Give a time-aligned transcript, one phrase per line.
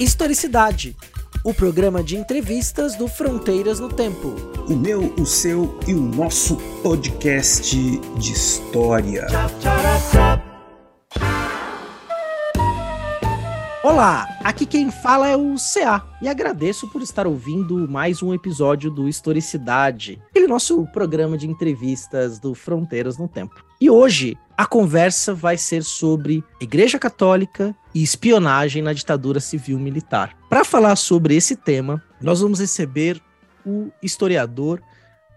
[0.00, 0.96] Historicidade,
[1.44, 4.34] o programa de entrevistas do Fronteiras no Tempo.
[4.66, 7.76] O meu, o seu e o nosso podcast
[8.16, 9.26] de história.
[13.84, 18.90] Olá, aqui quem fala é o CA e agradeço por estar ouvindo mais um episódio
[18.90, 23.69] do Historicidade, aquele nosso programa de entrevistas do Fronteiras no Tempo.
[23.80, 30.36] E hoje a conversa vai ser sobre Igreja Católica e espionagem na ditadura civil-militar.
[30.50, 33.22] Para falar sobre esse tema, nós vamos receber
[33.64, 34.82] o historiador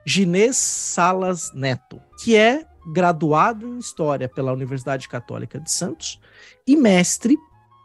[0.06, 6.20] Ginês Salas Neto, que é graduado em História pela Universidade Católica de Santos
[6.68, 7.38] e mestre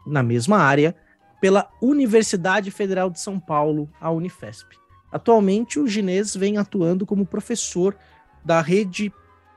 [0.05, 0.93] na mesma área
[1.39, 4.75] pela Universidade Federal de São Paulo, a Unifesp.
[5.09, 7.95] Atualmente, o Ginês vem atuando como professor
[8.43, 9.09] da rede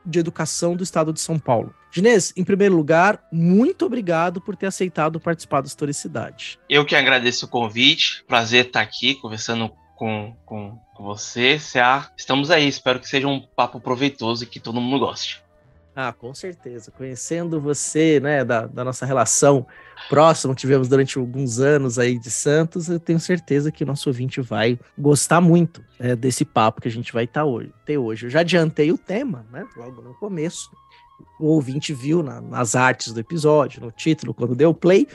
[0.05, 1.74] de Educação do Estado de São Paulo.
[1.91, 6.59] Ginês, em primeiro lugar, muito obrigado por ter aceitado participar da Historicidade.
[6.69, 12.11] Eu que agradeço o convite, prazer estar aqui conversando com, com, com você, CA.
[12.17, 15.42] Estamos aí, espero que seja um papo proveitoso e que todo mundo goste.
[15.95, 16.91] Ah, com certeza.
[16.91, 19.67] Conhecendo você, né, da, da nossa relação
[20.09, 24.09] próxima que tivemos durante alguns anos aí de Santos, eu tenho certeza que o nosso
[24.09, 28.27] ouvinte vai gostar muito é, desse papo que a gente vai tá hoje, ter hoje.
[28.27, 30.71] Eu já adiantei o tema, né, logo no começo.
[31.39, 35.06] O ouvinte viu na, nas artes do episódio, no título, quando deu play.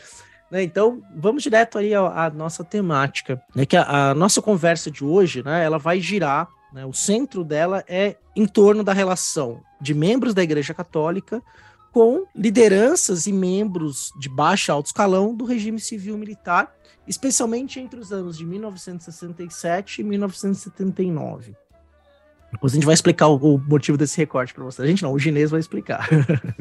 [0.51, 3.41] Né, então, vamos direto aí à, à nossa temática.
[3.55, 6.85] Né, que a, a nossa conversa de hoje, né, ela vai girar né?
[6.85, 11.41] O centro dela é em torno da relação de membros da Igreja Católica
[11.91, 16.75] com lideranças e membros de baixo alto escalão do regime civil militar,
[17.07, 21.55] especialmente entre os anos de 1967 e 1979.
[22.51, 24.81] Depois a gente vai explicar o, motivo desse recorte para você.
[24.81, 26.07] A gente não, o Ginês vai explicar.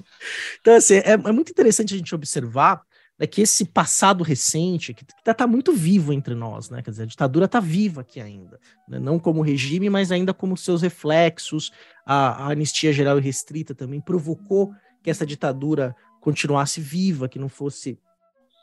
[0.61, 2.83] então, assim, é, é, muito interessante a gente observar
[3.19, 6.83] né, que esse passado recente, que está tá muito vivo entre nós, né?
[6.83, 8.99] Quer dizer, a ditadura está viva aqui ainda, né?
[8.99, 11.73] não como regime, mas ainda como seus reflexos.
[12.05, 17.49] A, a, anistia geral e restrita também provocou que essa ditadura continuasse viva, que não
[17.49, 17.99] fosse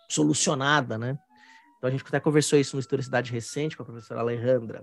[0.07, 1.17] solucionada, né?
[1.77, 4.81] Então a gente até conversou isso no Historicidade Recente com a professora Alejandra.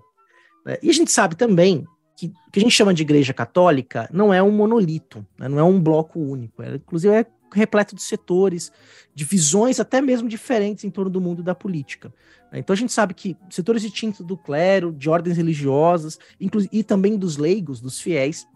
[0.67, 0.77] Né?
[0.83, 1.87] E a gente sabe também
[2.17, 5.49] que o que a gente chama de igreja católica não é um monolito, né?
[5.49, 6.63] não é um bloco único.
[6.63, 8.73] É, inclusive é repleto de setores,
[9.15, 12.13] de visões até mesmo diferentes em torno do mundo da política.
[12.53, 17.37] Então a gente sabe que setores distintos do clero, de ordens religiosas, e também dos
[17.37, 18.47] leigos, dos fiéis,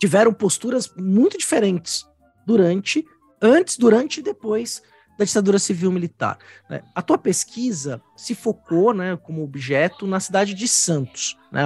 [0.00, 2.04] tiveram posturas muito diferentes
[2.46, 3.06] durante,
[3.40, 4.82] antes, durante e depois
[5.18, 6.38] da ditadura civil-militar.
[6.68, 6.82] Né?
[6.94, 11.36] A tua pesquisa se focou, né, como objeto, na cidade de Santos.
[11.52, 11.62] Né,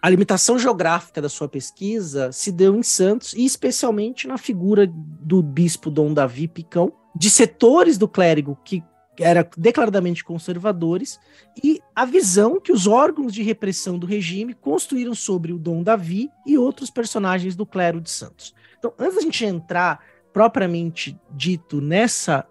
[0.00, 5.42] a limitação geográfica da sua pesquisa se deu em Santos e especialmente na figura do
[5.42, 8.82] bispo Dom Davi Picão, de setores do clérigo que
[9.20, 11.20] eram declaradamente conservadores
[11.62, 16.30] e a visão que os órgãos de repressão do regime construíram sobre o Dom Davi
[16.46, 18.54] e outros personagens do clero de Santos.
[18.78, 20.00] Então, antes da gente entrar
[20.32, 22.46] propriamente dito nessa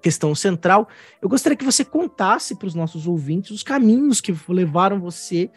[0.00, 0.88] questão central,
[1.20, 5.50] eu gostaria que você contasse para os nossos ouvintes os caminhos que levaram você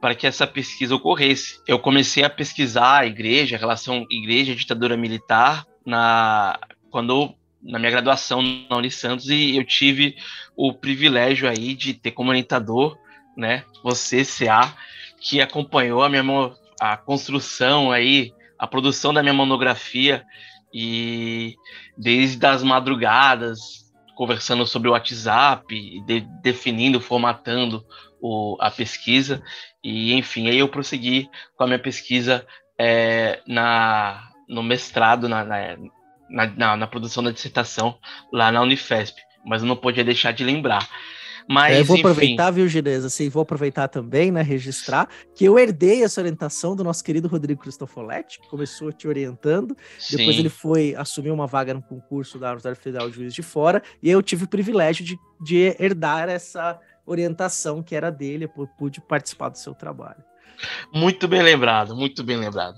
[0.00, 1.60] para que essa pesquisa ocorresse.
[1.66, 6.58] Eu comecei a pesquisar a igreja, a relação igreja ditadura militar na
[6.90, 10.16] quando na minha graduação na Unisantos e eu tive
[10.56, 12.96] o privilégio aí de ter como orientador,
[13.36, 14.74] né, você CA,
[15.20, 16.22] que acompanhou a minha
[16.80, 20.24] a construção aí, a produção da minha monografia
[20.72, 21.56] e
[21.96, 27.84] desde as madrugadas conversando sobre o WhatsApp, de, definindo, formatando
[28.20, 29.40] o, a pesquisa
[29.82, 32.46] e, enfim, aí eu prossegui com a minha pesquisa
[32.78, 35.76] é, na, no mestrado, na, na,
[36.28, 37.98] na, na, produção da dissertação
[38.32, 39.20] lá na Unifesp.
[39.44, 40.88] Mas eu não podia deixar de lembrar.
[41.48, 42.06] Mas, é, eu vou enfim...
[42.06, 46.84] aproveitar, viu, Ginesa, assim, vou aproveitar também, né, registrar, que eu herdei essa orientação do
[46.84, 50.18] nosso querido Rodrigo Cristofoletti, que começou te orientando, Sim.
[50.18, 53.82] depois ele foi assumir uma vaga no concurso da Universidade Federal de Juiz de Fora,
[54.02, 56.78] e eu tive o privilégio de, de herdar essa,
[57.08, 60.22] orientação que era dele, eu pude participar do seu trabalho.
[60.92, 62.76] Muito bem lembrado, muito bem lembrado.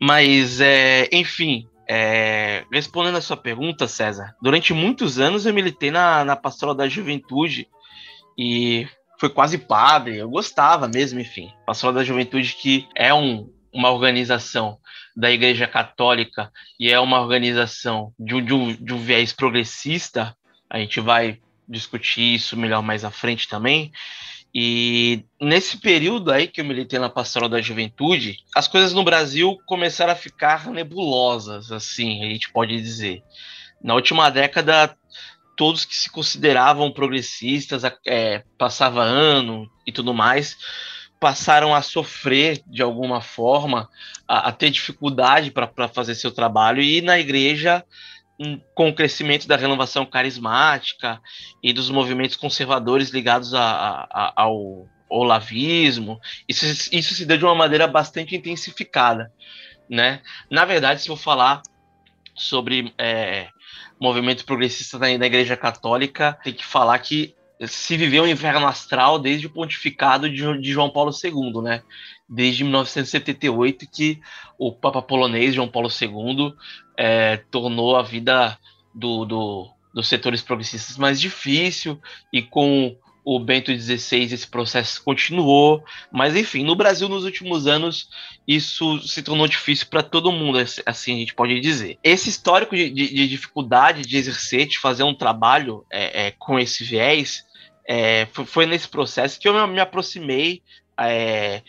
[0.00, 6.24] Mas, é, enfim, é, respondendo a sua pergunta, César, durante muitos anos eu militei na,
[6.24, 7.68] na Pastoral da Juventude
[8.38, 8.86] e
[9.18, 11.52] foi quase padre, eu gostava mesmo, enfim.
[11.66, 14.78] Pastoral da Juventude que é um, uma organização
[15.16, 20.34] da Igreja Católica e é uma organização de de um, de um viés progressista,
[20.70, 23.92] a gente vai discutir isso melhor mais à frente também.
[24.52, 29.56] E nesse período aí que eu militei na Pastoral da Juventude, as coisas no Brasil
[29.64, 33.22] começaram a ficar nebulosas, assim, a gente pode dizer.
[33.82, 34.94] Na última década,
[35.56, 40.56] todos que se consideravam progressistas, é, passava ano e tudo mais,
[41.20, 43.88] passaram a sofrer de alguma forma,
[44.26, 47.84] a, a ter dificuldade para fazer seu trabalho, e na igreja,
[48.74, 51.20] com o crescimento da renovação carismática
[51.62, 57.54] e dos movimentos conservadores ligados a, a, ao olavismo, isso, isso se deu de uma
[57.54, 59.32] maneira bastante intensificada.
[59.88, 60.22] Né?
[60.48, 61.62] Na verdade, se eu falar
[62.34, 63.48] sobre é,
[64.00, 67.34] movimento progressista na Igreja Católica, tem que falar que
[67.66, 71.82] se viveu um inverno astral desde o pontificado de, de João Paulo II, né?
[72.26, 74.20] Desde 1978 que
[74.58, 76.54] o Papa polonês João Paulo II
[77.02, 78.58] é, tornou a vida
[78.94, 81.98] do, do, dos setores progressistas mais difícil
[82.30, 82.94] e com
[83.24, 85.82] o Bento XVI esse processo continuou,
[86.12, 88.10] mas enfim, no Brasil nos últimos anos
[88.46, 91.98] isso se tornou difícil para todo mundo, assim a gente pode dizer.
[92.04, 96.58] Esse histórico de, de, de dificuldade de exercer, de fazer um trabalho é, é, com
[96.58, 97.46] esse viés,
[97.88, 100.62] é, foi, nesse processo que eu me aproximei
[100.98, 101.62] é,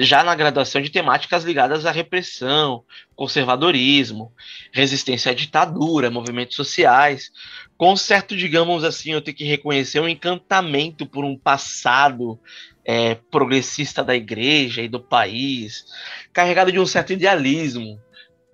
[0.00, 2.82] já na graduação de temáticas ligadas à repressão,
[3.14, 4.32] conservadorismo,
[4.72, 7.30] resistência à ditadura, movimentos sociais,
[7.76, 12.40] com certo, digamos assim, eu tenho que reconhecer um encantamento por um passado
[12.84, 15.84] é, progressista da igreja e do país,
[16.32, 18.00] carregado de um certo idealismo,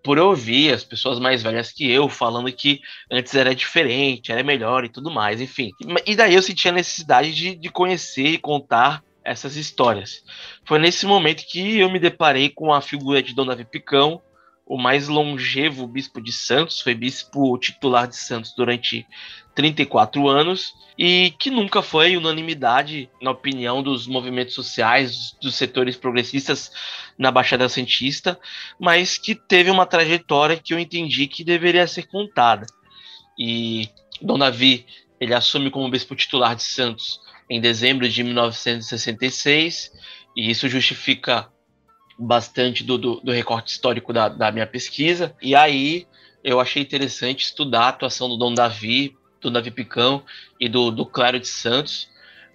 [0.02, 2.80] por ouvir as pessoas mais velhas que eu falando que
[3.10, 5.70] antes era diferente, era melhor e tudo mais, enfim.
[6.04, 10.24] E daí eu senti a necessidade de, de conhecer e contar essas histórias.
[10.64, 14.20] Foi nesse momento que eu me deparei com a figura de Dom Davi Picão,
[14.66, 19.06] o mais longevo bispo de Santos, foi bispo titular de Santos durante
[19.54, 26.70] 34 anos e que nunca foi unanimidade na opinião dos movimentos sociais, dos setores progressistas
[27.19, 28.38] na Baixada Santista,
[28.78, 32.66] mas que teve uma trajetória que eu entendi que deveria ser contada.
[33.38, 33.88] E
[34.20, 34.86] Dom Davi,
[35.20, 39.92] ele assume como bispo titular de Santos em dezembro de 1966,
[40.36, 41.48] e isso justifica
[42.18, 45.34] bastante do, do, do recorte histórico da, da minha pesquisa.
[45.40, 46.06] E aí
[46.42, 50.22] eu achei interessante estudar a atuação do Dom Davi, do Davi Picão
[50.58, 52.08] e do, do Claro de Santos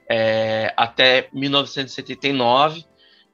[0.10, 2.86] é, até 1979,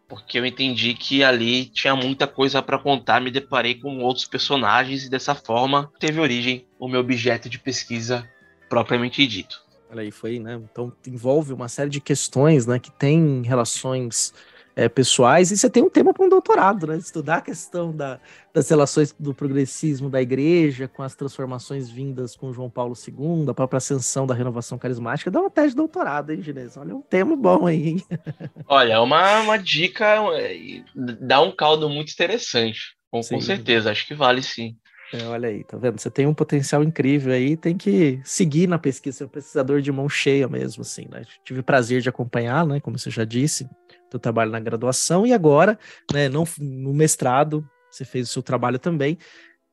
[0.07, 5.06] porque eu entendi que ali tinha muita coisa para contar, me deparei com outros personagens
[5.06, 8.27] e dessa forma teve origem o meu objeto de pesquisa
[8.69, 9.62] propriamente dito.
[9.94, 10.60] Olha aí, foi, né?
[10.72, 14.34] Então envolve uma série de questões, né, que tem relações
[14.75, 16.98] é, pessoais, e você tem um tema para um doutorado, né?
[16.98, 18.19] Estudar a questão da,
[18.51, 23.54] das relações do progressismo da igreja com as transformações vindas com João Paulo II, a
[23.54, 26.75] própria ascensão da renovação carismática, dá uma tese de doutorado, hein, Ginês?
[26.75, 28.04] Olha, é um tema bom aí, hein?
[28.66, 34.07] Olha, é uma, uma dica, é, dá um caldo muito interessante, com, com certeza, acho
[34.07, 34.75] que vale sim.
[35.13, 36.00] É, olha aí, tá vendo?
[36.00, 39.92] Você tem um potencial incrível aí, tem que seguir na pesquisa, ser um pesquisador de
[39.92, 41.24] mão cheia mesmo, assim, né?
[41.45, 42.80] Tive prazer de acompanhar, né?
[42.80, 43.69] Como você já disse,
[44.10, 45.77] teu trabalho na graduação e agora,
[46.12, 49.19] né, não, no mestrado, você fez o seu trabalho também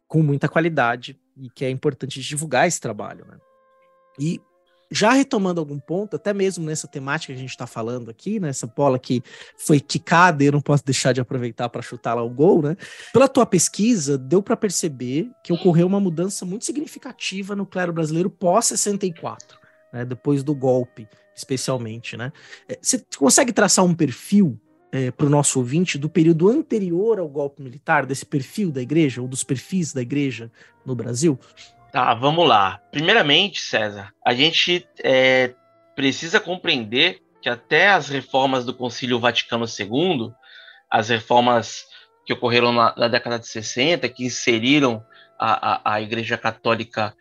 [0.06, 3.38] com muita qualidade e que é importante divulgar esse trabalho, né?
[4.18, 4.40] E
[4.90, 8.66] já retomando algum ponto, até mesmo nessa temática que a gente está falando aqui, nessa
[8.66, 9.22] né, bola que
[9.56, 12.76] foi quicada, eu não posso deixar de aproveitar para chutar lá o gol, né?
[13.12, 18.28] Pela tua pesquisa, deu para perceber que ocorreu uma mudança muito significativa no clero brasileiro
[18.28, 19.58] pós 64,
[19.92, 20.04] né?
[20.04, 21.06] Depois do golpe
[21.40, 22.32] especialmente, né?
[22.68, 24.60] É, você consegue traçar um perfil
[24.92, 29.22] é, para o nosso ouvinte do período anterior ao golpe militar, desse perfil da igreja,
[29.22, 30.50] ou dos perfis da igreja
[30.84, 31.38] no Brasil?
[31.92, 32.80] Tá, vamos lá.
[32.90, 35.54] Primeiramente, César, a gente é,
[35.94, 40.32] precisa compreender que até as reformas do Concílio Vaticano II,
[40.90, 41.84] as reformas
[42.24, 45.04] que ocorreram na, na década de 60, que inseriram
[45.38, 47.14] a, a, a Igreja Católica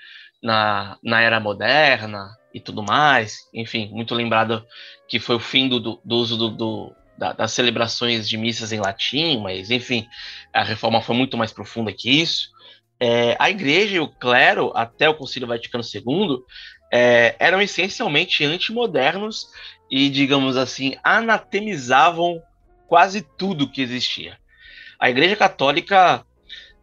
[0.43, 3.47] na, na era moderna, e tudo mais.
[3.53, 4.65] Enfim, muito lembrado
[5.07, 8.79] que foi o fim do, do uso do, do, da, das celebrações de missas em
[8.79, 10.07] latim, mas enfim,
[10.53, 12.49] a reforma foi muito mais profunda que isso.
[12.99, 16.39] É, a igreja e o clero, até o Concílio Vaticano II,
[16.91, 19.47] é, eram essencialmente antimodernos
[19.89, 22.41] e, digamos assim, anatemizavam
[22.87, 24.37] quase tudo que existia.
[24.99, 26.25] A Igreja Católica,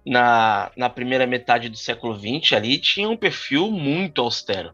[0.07, 4.73] na, na primeira metade do século XX, ali, tinha um perfil muito austero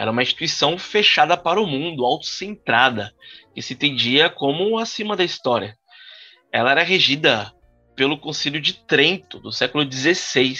[0.00, 3.12] era uma instituição fechada para o mundo, autocentrada,
[3.54, 5.76] que se entendia como acima da história.
[6.50, 7.52] Ela era regida
[8.00, 10.56] pelo Concílio de Trento, do século XVI,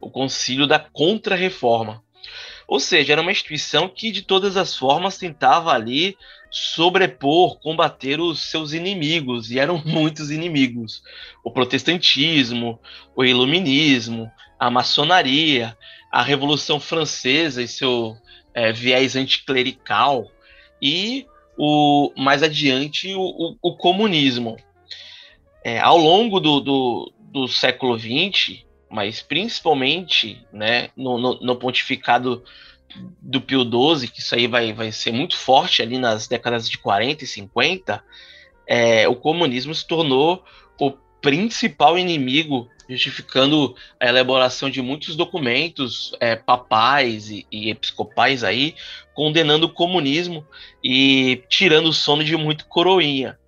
[0.00, 2.02] o Concílio da Contra-Reforma.
[2.66, 6.16] Ou seja, era uma instituição que de todas as formas tentava ali
[6.50, 11.02] sobrepor, combater os seus inimigos, e eram muitos inimigos:
[11.44, 12.80] o protestantismo,
[13.14, 15.76] o iluminismo, a maçonaria,
[16.10, 18.16] a Revolução Francesa e seu
[18.54, 20.26] é, viés anticlerical,
[20.80, 24.56] e o mais adiante o, o, o comunismo.
[25.64, 32.42] É, ao longo do, do, do século XX, mas principalmente né, no, no, no, pontificado
[33.20, 36.78] do Pio XII, que isso aí vai, vai ser muito forte ali nas décadas de
[36.78, 38.02] 40 e 50,
[38.66, 40.44] é, o comunismo se tornou
[40.78, 48.74] o principal inimigo, justificando a elaboração de muitos documentos é, papais e, e episcopais aí,
[49.14, 50.46] condenando o comunismo
[50.82, 53.38] e tirando o sono de muito coroinha.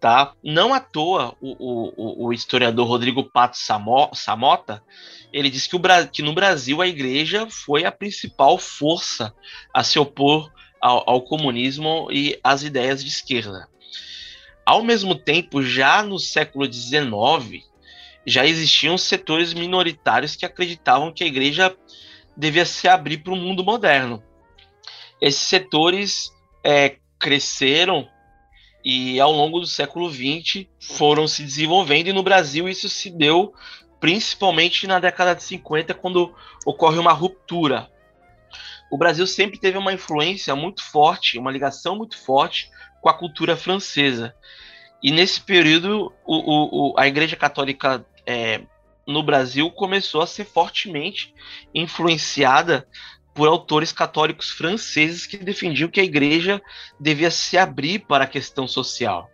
[0.00, 0.32] Tá?
[0.42, 4.82] Não à toa, o, o, o historiador Rodrigo Pato Samota
[5.30, 5.80] ele diz que, o,
[6.10, 9.34] que, no Brasil a igreja foi a principal força
[9.74, 13.68] a se opor ao, ao comunismo e às ideias de esquerda.
[14.64, 17.64] Ao mesmo tempo, já no século XIX,
[18.26, 21.76] já existiam setores minoritários que acreditavam que a igreja
[22.36, 24.22] devia se abrir para o mundo moderno.
[25.20, 26.32] Esses setores
[26.64, 28.08] é, cresceram
[28.84, 33.52] e ao longo do século XX foram se desenvolvendo e no Brasil isso se deu
[33.98, 36.34] principalmente na década de 50 quando
[36.64, 37.90] ocorre uma ruptura.
[38.90, 42.70] O Brasil sempre teve uma influência muito forte, uma ligação muito forte
[43.00, 44.34] com a cultura francesa.
[45.02, 48.62] E nesse período o, o, a Igreja Católica é,
[49.06, 51.34] no Brasil começou a ser fortemente
[51.74, 52.86] influenciada
[53.34, 56.60] por autores católicos franceses que defendiam que a igreja
[56.98, 59.30] devia se abrir para a questão social,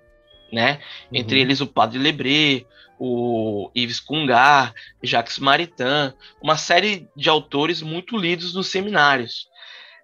[0.52, 0.80] né?
[1.10, 1.18] Uhum.
[1.18, 2.64] Entre eles o Padre Lebré,
[2.98, 6.12] o Yves Congar, Jacques Maritain,
[6.42, 9.48] uma série de autores muito lidos nos seminários.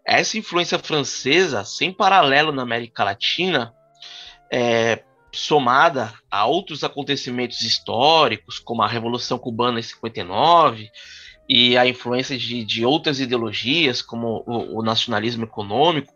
[0.04, 3.72] Essa influência francesa, sem paralelo na América Latina,
[4.50, 10.90] é, somada a outros acontecimentos históricos, como a Revolução Cubana em 59,
[11.48, 16.12] e a influência de, de outras ideologias, como o, o nacionalismo econômico,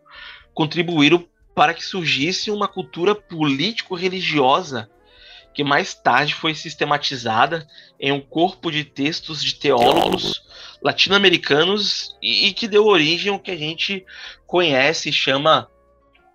[0.55, 4.91] contribuíram para que surgisse uma cultura político-religiosa
[5.57, 7.67] que mais tarde foi sistematizada
[7.99, 10.43] em um corpo de textos de teólogos
[10.83, 14.05] latino-americanos e, e, que deu origem ao que a gente
[14.47, 15.67] conhece e chama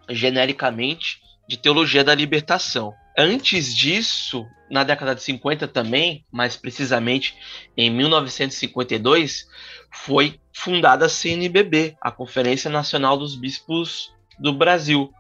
[0.10, 2.95] genericamente de teologia da libertação.
[3.17, 7.35] Antes disso, na década de 50 também, mais precisamente
[7.75, 9.47] em 1952,
[9.91, 15.11] foi fundada a CNBB, a Conferência Nacional dos Bispos do Brasil.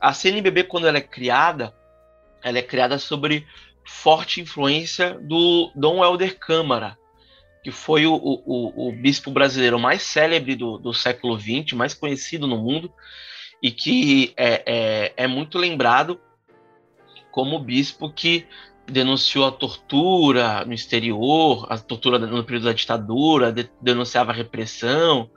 [0.00, 1.74] A CNBB, quando ela é criada,
[2.42, 3.46] ela é criada sobre
[3.86, 6.98] forte influência do Dom Helder Câmara,
[7.62, 12.46] que foi o, o, o bispo brasileiro mais célebre do, do século XX, mais conhecido
[12.46, 12.92] no mundo,
[13.62, 16.20] e que é, é, é muito lembrado
[17.34, 18.46] como bispo que
[18.86, 25.28] denunciou a tortura no exterior, a tortura no período da ditadura, de, denunciava a repressão.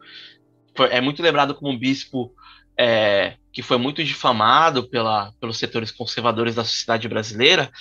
[0.76, 2.32] Foi, é muito lembrado como um bispo
[2.78, 7.72] é, que foi muito difamado pela, pelos setores conservadores da sociedade brasileira,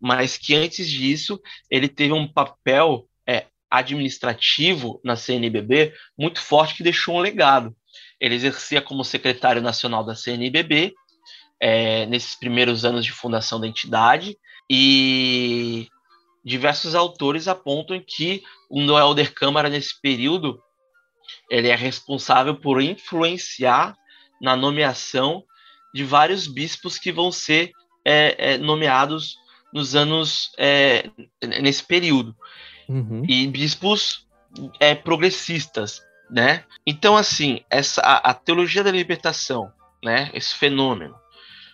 [0.00, 1.40] mas que antes disso
[1.70, 7.72] ele teve um papel é, administrativo na CNBB muito forte que deixou um legado.
[8.18, 10.94] Ele exercia como secretário nacional da CNBB
[11.62, 14.36] é, nesses primeiros anos de fundação da entidade,
[14.68, 15.86] e
[16.44, 20.60] diversos autores apontam que o Noelder Câmara, nesse período,
[21.48, 23.94] ele é responsável por influenciar
[24.40, 25.44] na nomeação
[25.94, 27.70] de vários bispos que vão ser
[28.04, 29.36] é, é, nomeados
[29.72, 31.08] nos anos é,
[31.60, 32.34] nesse período
[32.88, 33.24] uhum.
[33.28, 34.26] e bispos
[34.80, 36.64] é, progressistas, né?
[36.84, 39.70] Então assim essa a, a teologia da libertação,
[40.02, 40.30] né?
[40.34, 41.21] Esse fenômeno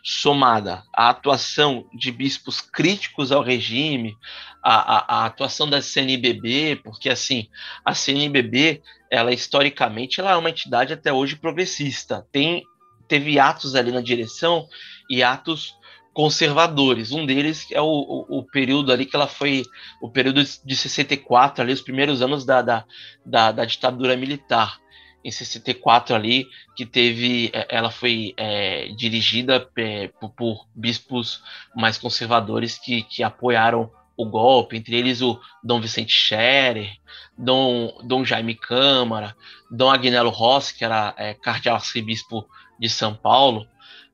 [0.09, 4.17] somada à atuação de bispos críticos ao regime,
[4.63, 7.47] a, atuação da CNBB, porque assim,
[7.85, 12.27] a CNBB, ela historicamente ela é uma entidade até hoje progressista.
[12.33, 12.63] Tem
[13.07, 14.67] teve atos ali na direção
[15.11, 15.75] e atos
[16.15, 17.13] conservadores.
[17.13, 19.63] Um deles é o, o, o, período ali que ela foi
[20.01, 22.85] o período de 64, ali os primeiros anos da, da,
[23.27, 24.79] da, da ditadura militar
[25.25, 26.47] em 64 ali,
[26.77, 31.43] que teve, é, ela foi é, dirigida é, por, por, bispos
[31.75, 36.93] mais conservadores que, que apoiaram o golpe, entre eles o Dom Vicente Scherer,
[37.37, 39.37] Dom, Dom Jaime Câmara,
[39.71, 42.49] Dom Agnello Rossi, que era é, cardeal arcebispo
[42.81, 43.67] de São Paulo,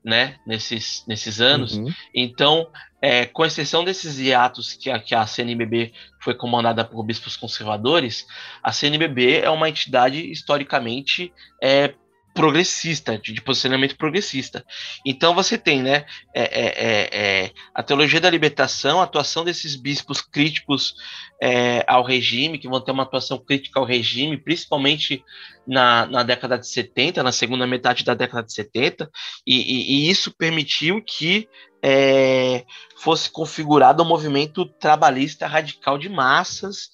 [0.03, 1.75] né, nesses, nesses anos.
[1.75, 1.91] Uhum.
[2.13, 2.67] Então,
[3.01, 5.91] é, com exceção desses hiatos que a, que a CNBB
[6.25, 8.25] foi comandada por bispos conservadores,
[8.63, 11.93] a CNBB é uma entidade historicamente é,
[12.35, 14.63] progressista, de, de, posicionamento progressista.
[15.05, 19.77] Então você tem, né, é, é, é, é a teologia da libertação, a atuação desses
[19.77, 20.95] bispos críticos
[21.41, 25.23] é, ao regime, que vão ter uma atuação crítica ao regime, principalmente
[25.65, 29.09] na, na década de 70, na segunda metade da década de 70,
[29.47, 31.47] e, e, e isso permitiu que
[31.81, 32.65] é,
[32.97, 36.89] fosse configurado um movimento trabalhista radical de massas,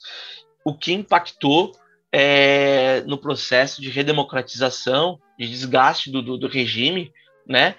[0.63, 1.71] o que impactou
[2.11, 7.11] é, no processo de redemocratização, de desgaste do, do, do regime,
[7.47, 7.75] né?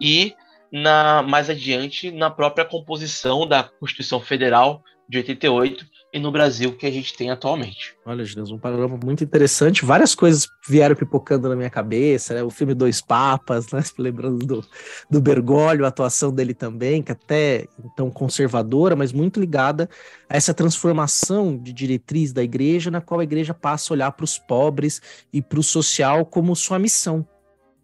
[0.00, 0.34] E
[0.72, 6.86] na, mais adiante na própria composição da Constituição Federal de 88 e no Brasil que
[6.86, 7.94] a gente tem atualmente.
[8.04, 9.84] Olha, Deus, um panorama muito interessante.
[9.84, 12.42] Várias coisas vieram pipocando na minha cabeça, né?
[12.42, 13.82] O filme Dois Papas, né?
[13.98, 14.64] Lembrando do,
[15.10, 19.88] do Bergoglio, a atuação dele também, que até então conservadora, mas muito ligada
[20.28, 24.24] a essa transformação de diretriz da igreja, na qual a igreja passa a olhar para
[24.24, 27.26] os pobres e para o social como sua missão.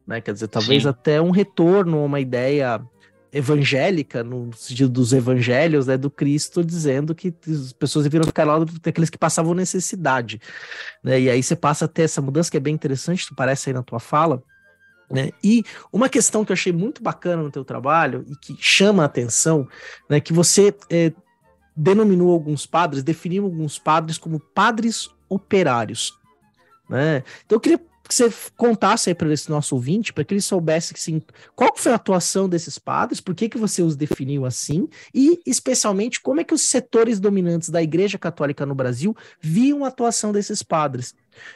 [0.06, 0.20] Né?
[0.20, 0.88] Quer dizer, talvez Sim.
[0.88, 2.80] até um retorno a uma ideia
[3.34, 8.64] evangélica, no sentido dos evangelhos, né, do Cristo, dizendo que as pessoas deveriam ficar lá
[8.80, 10.40] daqueles que passavam necessidade.
[11.02, 11.22] Né?
[11.22, 13.74] E aí você passa a ter essa mudança que é bem interessante, tu parece aí
[13.74, 14.40] na tua fala.
[15.10, 15.30] Né?
[15.42, 19.06] E uma questão que eu achei muito bacana no teu trabalho e que chama a
[19.06, 19.66] atenção,
[20.08, 21.12] né, que você é,
[21.76, 26.16] denominou alguns padres, definiu alguns padres como padres operários.
[26.88, 27.24] Né?
[27.44, 30.92] Então eu queria que você contasse aí para esse nosso ouvinte, para que ele soubesse
[30.92, 31.22] que, sim,
[31.54, 36.20] qual foi a atuação desses padres, por que, que você os definiu assim, e especialmente
[36.20, 40.62] como é que os setores dominantes da Igreja Católica no Brasil viam a atuação desses
[40.62, 41.14] padres.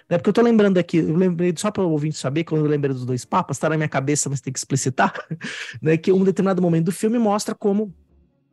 [0.08, 0.16] Né?
[0.16, 2.94] Porque eu estou lembrando aqui, eu lembrei, só para o ouvinte saber, quando eu lembrei
[2.94, 5.12] dos dois papas, está na minha cabeça, mas tem que explicitar,
[5.82, 5.96] né?
[5.96, 7.94] que um determinado momento do filme mostra como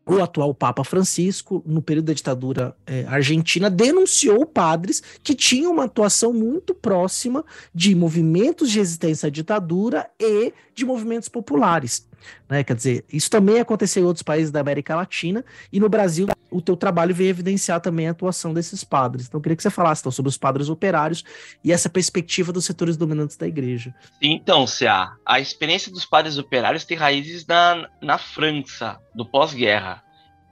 [0.05, 5.85] o atual Papa Francisco, no período da ditadura é, argentina, denunciou padres que tinham uma
[5.85, 12.07] atuação muito próxima de movimentos de resistência à ditadura e de movimentos populares.
[12.49, 12.63] Né?
[12.63, 16.61] Quer dizer, isso também aconteceu em outros países da América Latina e no Brasil o
[16.61, 19.27] teu trabalho veio evidenciar também a atuação desses padres.
[19.27, 21.23] Então eu queria que você falasse então, sobre os padres operários
[21.63, 23.93] e essa perspectiva dos setores dominantes da igreja.
[24.21, 30.04] Então, Cia, a experiência dos padres operários tem raízes na, na França, do pós-guerra.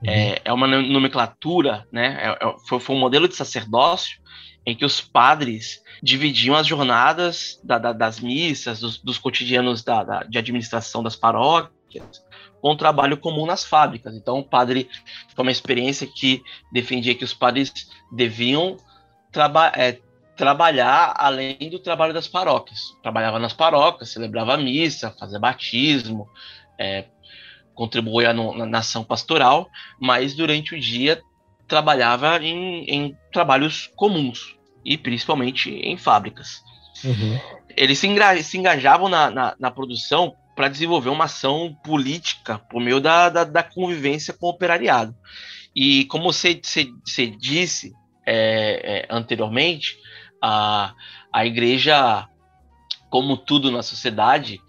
[0.05, 0.11] Uhum.
[0.11, 2.17] É, é uma nomenclatura, né?
[2.21, 4.21] É, é, foi, foi um modelo de sacerdócio
[4.65, 10.23] em que os padres dividiam as jornadas da, da, das missas, dos, dos cotidianos da,
[10.23, 12.23] de administração das paróquias,
[12.61, 14.15] com o trabalho comum nas fábricas.
[14.15, 14.89] Então, o padre
[15.35, 17.73] foi uma experiência que defendia que os padres
[18.11, 18.77] deviam
[19.31, 19.99] traba é,
[20.35, 22.79] trabalhar além do trabalho das paróquias.
[23.01, 26.27] Trabalhava nas paróquias, celebrava missa, fazia batismo,
[26.77, 27.05] é,
[27.73, 31.21] contribuía no, na, na ação pastoral, mas durante o dia
[31.67, 34.55] trabalhava em, em trabalhos comuns
[34.85, 36.61] e principalmente em fábricas.
[37.03, 37.39] Uhum.
[37.75, 38.07] Eles se,
[38.43, 43.43] se engajavam na, na, na produção para desenvolver uma ação política por meio da, da,
[43.43, 45.15] da convivência com o operariado.
[45.75, 47.91] E como você, você, você disse
[48.25, 49.97] é, é, anteriormente,
[50.41, 50.93] a,
[51.31, 52.27] a igreja,
[53.09, 54.61] como tudo na sociedade,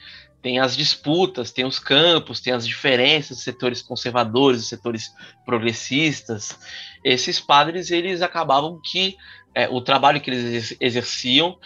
[0.44, 5.10] tem as disputas, tem os campos, tem as diferenças, setores conservadores, setores
[5.42, 6.58] progressistas.
[7.02, 9.16] Esses padres, eles acabavam que
[9.54, 11.56] é, o trabalho que eles exerciam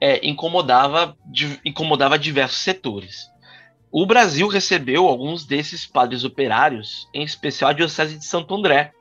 [0.00, 1.16] é, incomodava,
[1.64, 3.28] incomodava diversos setores.
[3.90, 8.92] O Brasil recebeu alguns desses padres operários, em especial a Diocese de Santo André,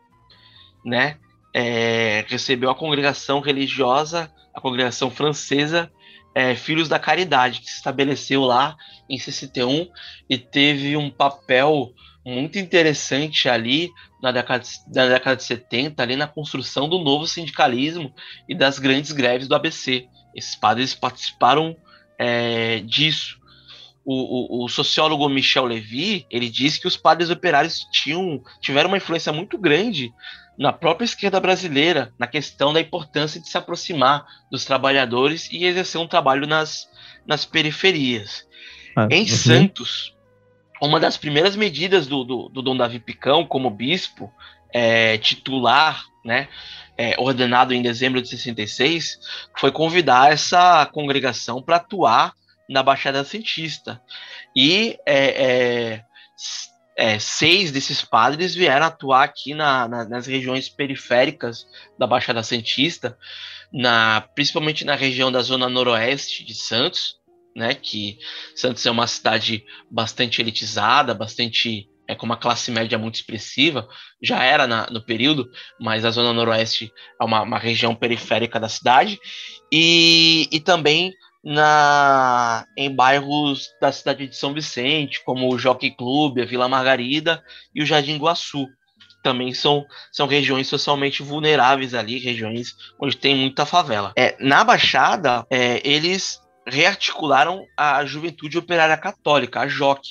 [0.84, 1.18] né?
[1.54, 5.92] É, recebeu a congregação religiosa, a congregação francesa
[6.39, 8.78] é, Filhos da Caridade, que se estabeleceu lá
[9.10, 9.89] em 61
[10.30, 11.93] e teve um papel
[12.25, 13.89] muito interessante ali
[14.23, 18.13] na década, de, na década de 70, ali na construção do novo sindicalismo
[18.47, 20.08] e das grandes greves do ABC.
[20.34, 21.75] Esses padres participaram
[22.17, 23.38] é, disso.
[24.06, 28.97] O, o, o, sociólogo Michel Levy ele diz que os padres operários tinham, tiveram uma
[28.97, 30.10] influência muito grande
[30.60, 36.02] na própria esquerda brasileira, na questão da importância de se aproximar dos trabalhadores e exercer
[36.02, 36.89] um trabalho nas,
[37.26, 38.45] nas periferias.
[38.93, 39.28] Ah, em uhum.
[39.28, 40.13] Santos,
[40.82, 44.30] uma das primeiras medidas do, do, do Dom Davi Picão como bispo
[44.74, 46.50] é, titular, né,
[46.98, 49.17] é, ordenado em dezembro de 66,
[49.58, 52.34] foi convidar essa congregação para atuar
[52.69, 54.02] na Baixada Santista.
[54.54, 56.04] E é,
[57.00, 61.66] é seis desses padres vieram atuar aqui na, na, nas regiões periféricas
[61.98, 63.18] da Baixada Santista,
[63.72, 67.16] na, principalmente na região da zona noroeste de Santos,
[67.56, 68.18] né, que
[68.54, 73.88] Santos é uma cidade bastante elitizada, bastante é, com uma classe média muito expressiva,
[74.22, 78.68] já era na, no período, mas a Zona Noroeste é uma, uma região periférica da
[78.68, 79.18] cidade,
[79.72, 86.41] e, e também na, em bairros da cidade de São Vicente, como o Jockey Clube,
[86.41, 88.67] a Vila Margarida e o Jardim Guaçu.
[89.23, 94.13] Também são, são regiões socialmente vulneráveis ali, regiões onde tem muita favela.
[94.15, 100.02] É, na Baixada, é, eles rearticularam a Juventude Operária Católica, a JOC,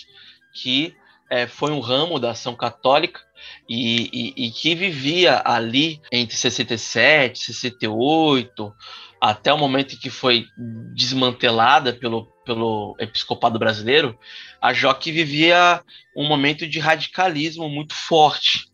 [0.53, 0.95] que
[1.31, 3.21] é, foi um ramo da ação católica
[3.69, 8.75] e, e, e, que vivia ali entre 67, 68,
[9.21, 10.47] até o momento em que foi
[10.95, 14.19] desmantelada pelo, pelo episcopado brasileiro,
[14.61, 15.83] a JOC vivia
[16.17, 18.67] um momento de radicalismo muito forte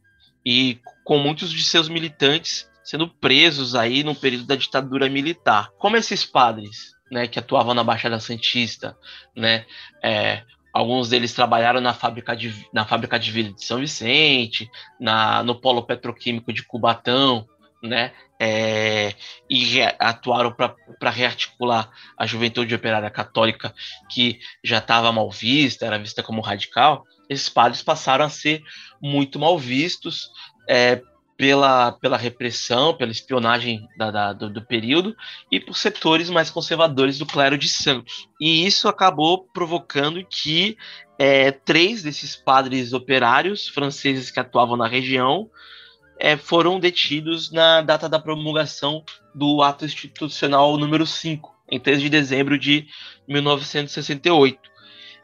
[0.45, 5.71] e com muitos de seus militantes sendo presos aí no período da ditadura militar.
[5.79, 8.95] Como esses padres, né, que atuavam na Baixada Santista,
[9.35, 9.65] né,
[10.03, 10.43] é,
[10.75, 15.55] Alguns deles trabalharam na fábrica de, na fábrica de vidro de São Vicente, na, no
[15.55, 17.47] polo petroquímico de Cubatão,
[17.85, 18.13] né?
[18.41, 19.15] É,
[19.49, 23.73] e atuaram para rearticular a juventude operária católica
[24.11, 27.05] que já estava mal vista, era vista como radical.
[27.29, 28.63] Esses padres passaram a ser
[29.01, 30.31] muito mal vistos
[30.69, 31.01] é,
[31.37, 35.17] pela, pela repressão, pela espionagem da, da, do, do, período
[35.51, 38.29] e por setores mais conservadores do clero de Santos.
[38.41, 40.77] E isso acabou provocando que
[41.19, 45.51] é, três desses padres operários franceses que atuavam na região
[46.19, 52.09] é, foram detidos na data da promulgação do ato institucional número 5, em 3 de
[52.09, 52.87] dezembro de
[53.29, 54.59] 1968.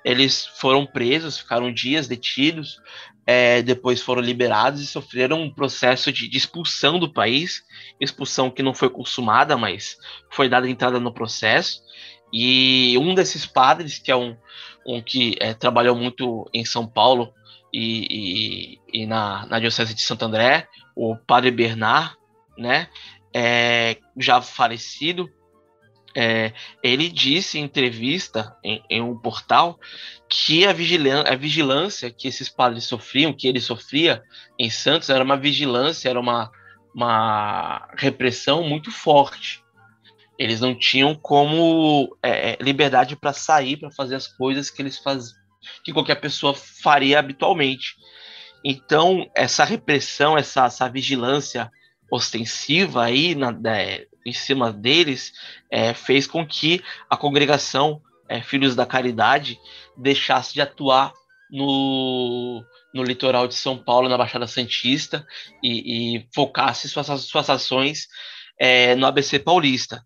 [0.04, 2.80] Eles foram presos, ficaram dias detidos,
[3.26, 7.62] é, depois foram liberados e sofreram um processo de, de, expulsão do país,
[8.00, 9.96] expulsão que não foi consumada, mas
[10.30, 11.82] foi dada entrada no processo.
[12.32, 14.36] E um desses padres, que é um,
[14.86, 17.32] um que é, trabalhou muito em São Paulo
[17.72, 22.16] e, e, e, na, na Diocese de Santo André, o padre Bernard,
[22.58, 22.88] né,
[23.34, 25.30] é, já falecido,
[26.14, 26.52] é,
[26.82, 29.78] ele disse em entrevista em, em um portal
[30.28, 34.22] que a, a vigilância que esses padres sofriam, que ele sofria
[34.58, 36.50] em Santos, era uma vigilância, era uma,
[36.94, 39.62] uma repressão muito forte.
[40.38, 44.98] Eles não tinham como é, é liberdade para sair, para fazer as coisas que eles
[44.98, 45.32] faz,
[45.84, 47.96] que qualquer pessoa faria habitualmente.
[48.64, 51.70] Então, essa repressão, essa, essa vigilância
[52.10, 55.32] ostensiva aí na, é, em cima deles
[55.70, 59.58] é, fez com que a congregação é, Filhos da Caridade
[59.96, 61.12] deixasse de atuar
[61.50, 65.26] no, no litoral de São Paulo, na Baixada Santista,
[65.62, 68.06] e, e focasse suas, suas ações
[68.58, 70.04] é, no ABC Paulista.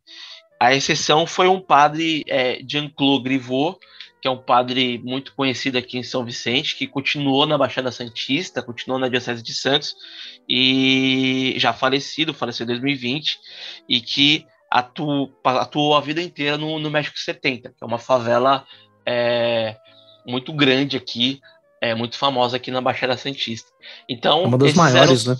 [0.58, 3.78] A exceção foi um padre, é, Jean-Claude Griveaux,
[4.24, 8.62] que é um padre muito conhecido aqui em São Vicente, que continuou na Baixada Santista,
[8.62, 9.94] continuou na Diocese de Santos,
[10.48, 13.38] e já falecido, faleceu em 2020,
[13.86, 18.66] e que atuou, atuou a vida inteira no, no México 70, que é uma favela
[19.04, 19.76] é,
[20.26, 21.38] muito grande aqui,
[21.78, 23.70] é muito famosa aqui na Baixada Santista.
[24.08, 25.36] Então, uma das maiores, né?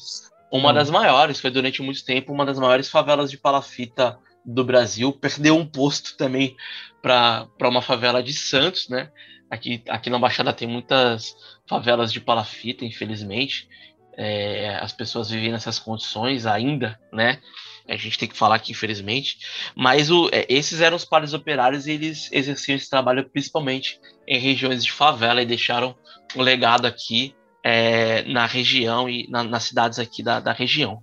[0.52, 0.74] Uma hum.
[0.74, 5.57] das maiores, foi durante muito tempo uma das maiores favelas de palafita do Brasil, perdeu
[5.57, 6.57] um posto também
[7.00, 9.11] para uma favela de Santos, né?
[9.50, 13.68] Aqui, aqui na Baixada tem muitas favelas de palafita, infelizmente.
[14.16, 17.40] É, as pessoas vivem nessas condições ainda, né?
[17.87, 19.38] A gente tem que falar que, infelizmente.
[19.74, 24.38] Mas o, é, esses eram os pares operários e eles exerciam esse trabalho principalmente em
[24.38, 25.94] regiões de favela e deixaram
[26.35, 31.02] um legado aqui é, na região e na, nas cidades aqui da, da região.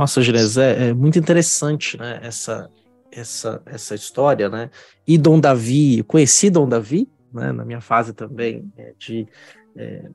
[0.00, 2.20] Nossa, Ginesé, é muito interessante, né?
[2.22, 2.70] Essa,
[3.12, 4.70] essa, essa história, né?
[5.06, 9.28] E Dom Davi, conheci Dom Davi, né, na minha fase também é, de
[9.76, 10.08] é,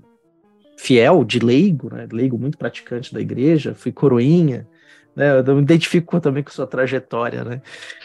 [0.75, 4.67] fiel, de leigo, né, leigo muito praticante da igreja, fui coroinha,
[5.15, 7.61] né, eu me identifico também com sua trajetória, né,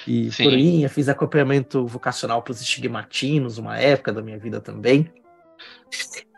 [0.06, 0.44] e Sim.
[0.44, 5.10] coroinha, fiz acompanhamento vocacional para os estigmatinos, uma época da minha vida também,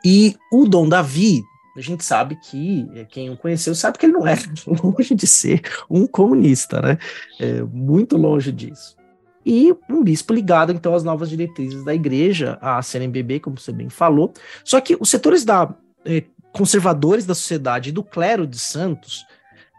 [0.05, 1.42] e o Dom Davi,
[1.76, 5.26] a gente sabe que é, quem o conheceu sabe que ele não é longe de
[5.26, 6.98] ser um comunista, né?
[7.40, 8.96] É, muito longe disso.
[9.44, 13.88] E um bispo ligado, então, às novas diretrizes da igreja, a CNBB, como você bem
[13.88, 14.32] falou.
[14.64, 19.24] Só que os setores da, eh, conservadores da sociedade e do clero de Santos,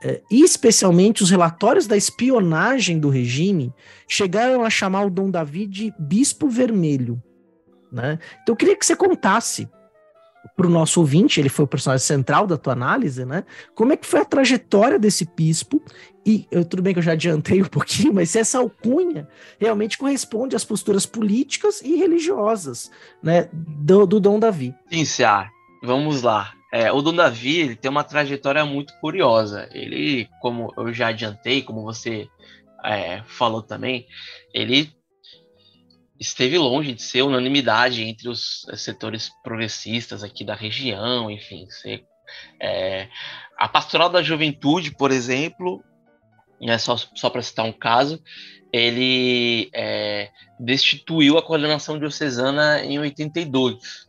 [0.03, 3.73] eh, e especialmente os relatórios da espionagem do regime,
[4.05, 7.23] chegaram a chamar o Dom Davi de Bispo Vermelho.
[7.89, 8.19] Né?
[8.41, 9.69] Então, eu queria que você contasse
[10.55, 13.43] para o nosso ouvinte, ele foi o personagem central da tua análise, né?
[13.73, 15.81] Como é que foi a trajetória desse bispo?
[16.25, 19.27] E eu, tudo bem que eu já adiantei um pouquinho, mas se essa alcunha
[19.59, 24.73] realmente corresponde às posturas políticas e religiosas, né, do, do Dom Davi.
[24.91, 25.49] Sim, Cia.
[25.83, 26.53] Vamos lá.
[26.71, 29.67] É, o Dom Davi ele tem uma trajetória muito curiosa.
[29.71, 32.27] Ele, como eu já adiantei, como você
[32.83, 34.07] é, falou também,
[34.53, 34.91] ele
[36.19, 41.65] esteve longe de ser unanimidade entre os setores progressistas aqui da região, enfim.
[41.69, 42.05] Ser,
[42.59, 43.07] é,
[43.57, 45.83] a Pastoral da Juventude, por exemplo,
[46.61, 48.21] né, só, só para citar um caso,
[48.71, 54.07] ele é, destituiu a coordenação diocesana em 82.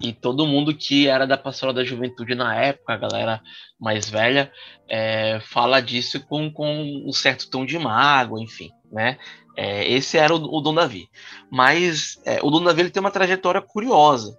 [0.00, 3.40] E todo mundo que era da Pastoral da Juventude na época, a galera
[3.80, 4.52] mais velha,
[4.88, 9.18] é, fala disso com, com um certo tom de mágoa, enfim, né?
[9.56, 11.08] É, esse era o, o Dom Davi.
[11.50, 14.36] Mas é, o Dom Davi ele tem uma trajetória curiosa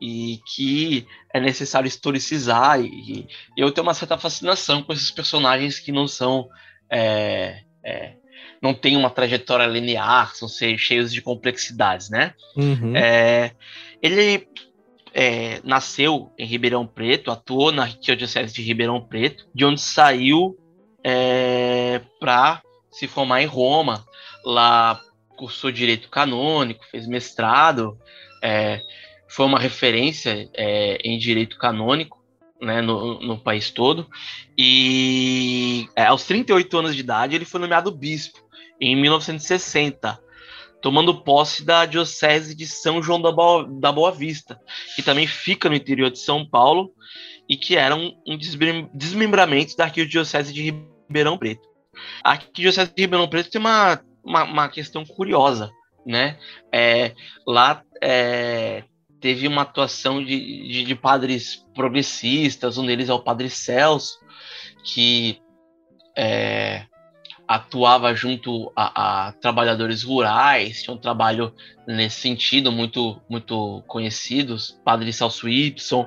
[0.00, 2.80] e que é necessário historicizar.
[2.80, 6.48] E, e, eu tenho uma certa fascinação com esses personagens que não são.
[6.90, 8.14] É, é
[8.60, 12.32] não têm uma trajetória linear, são cheios de complexidades, né?
[12.56, 12.96] Uhum.
[12.96, 13.52] É,
[14.00, 14.48] ele
[15.12, 20.56] é, nasceu em Ribeirão Preto, atuou na Arquidiocese de Ribeirão Preto, de onde saiu
[22.18, 24.02] para se formar em Roma,
[24.44, 25.00] lá
[25.36, 27.98] cursou direito canônico, fez mestrado,
[28.42, 28.80] é,
[29.28, 32.22] foi uma referência é, em direito canônico
[32.60, 34.08] né, no, no país todo.
[34.56, 38.38] E é, aos 38 anos de idade, ele foi nomeado bispo
[38.80, 40.18] em 1960,
[40.80, 44.60] tomando posse da Diocese de São João da Boa, da Boa Vista,
[44.94, 46.92] que também fica no interior de São Paulo
[47.48, 50.62] e que era um, um desmembramento da Arquidiocese de
[51.08, 51.68] Ribeirão Preto.
[52.22, 55.70] A Arquidiocese de Ribeirão Preto tem uma uma, uma questão curiosa,
[56.04, 56.38] né?
[56.72, 57.14] É,
[57.46, 58.84] lá é,
[59.20, 64.18] teve uma atuação de, de, de, padres progressistas, um deles é o Padre Celso,
[64.84, 65.40] que
[66.16, 66.84] é,
[67.46, 71.54] atuava junto a, a, trabalhadores rurais, tinha um trabalho
[71.86, 76.06] nesse sentido muito muito conhecidos, Padre Celso Y.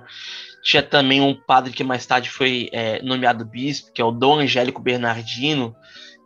[0.64, 4.40] Tinha também um padre que mais tarde foi é, nomeado bispo, que é o Dom
[4.40, 5.74] Angélico Bernardino,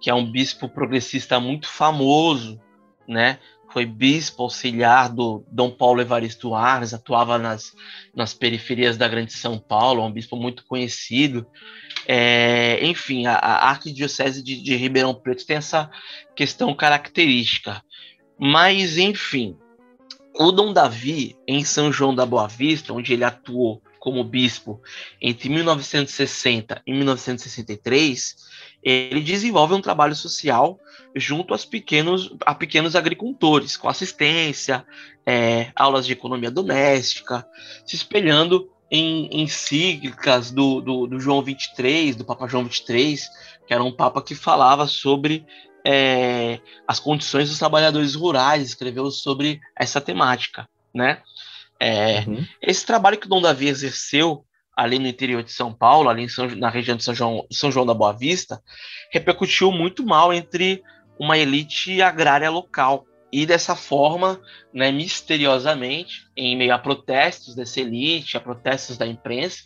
[0.01, 2.59] que é um bispo progressista muito famoso,
[3.07, 3.37] né?
[3.71, 7.73] Foi bispo auxiliar do Dom Paulo Evaristo Arnes, atuava nas,
[8.13, 11.47] nas periferias da Grande São Paulo, é um bispo muito conhecido.
[12.05, 15.89] É, enfim, a, a Arquidiocese de, de Ribeirão Preto tem essa
[16.35, 17.81] questão característica.
[18.37, 19.55] Mas, enfim,
[20.37, 24.81] o Dom Davi, em São João da Boa Vista, onde ele atuou como bispo
[25.21, 28.50] entre 1960 e 1963,
[28.83, 30.79] ele desenvolve um trabalho social
[31.15, 34.85] junto aos pequenos, a pequenos agricultores, com assistência,
[35.25, 37.45] é, aulas de economia doméstica,
[37.85, 43.29] se espelhando em encíclicas do, do, do, João 23, do Papa João 23,
[43.67, 45.45] que era um papa que falava sobre
[45.85, 51.21] é, as condições dos trabalhadores rurais, escreveu sobre essa temática, né?
[51.79, 52.45] É, uhum.
[52.61, 54.45] Esse trabalho que o Dom Davi exerceu
[54.81, 57.85] ali no interior de São Paulo, ali São, na região de São João, São João
[57.85, 58.59] da Boa Vista,
[59.11, 60.81] repercutiu muito mal entre
[61.19, 63.05] uma elite agrária local.
[63.31, 64.41] E dessa forma,
[64.73, 69.65] né, misteriosamente, em meio a protestos dessa elite, a protestos da imprensa,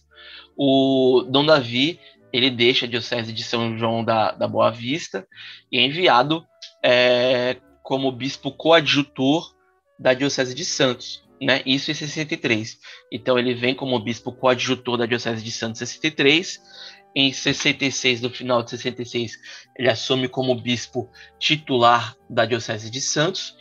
[0.57, 1.97] o Dom Davi
[2.33, 5.25] ele deixa a diocese de São João da, da Boa Vista
[5.71, 6.45] e é enviado
[6.83, 9.55] é, como bispo coadjutor
[9.97, 11.61] da diocese de Santos né?
[11.63, 12.79] Isso em 63.
[13.11, 16.59] Então ele vem como bispo coadjutor da Diocese de Santos em 63.
[17.17, 19.37] Em 66, no final de 66,
[19.77, 23.55] ele assume como bispo titular da Diocese de Santos.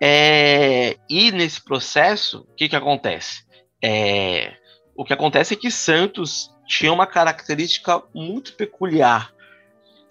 [0.00, 3.42] É, e nesse processo, o que, que acontece?
[3.82, 4.52] É,
[4.94, 9.32] o que acontece é que Santos tinha uma característica muito peculiar.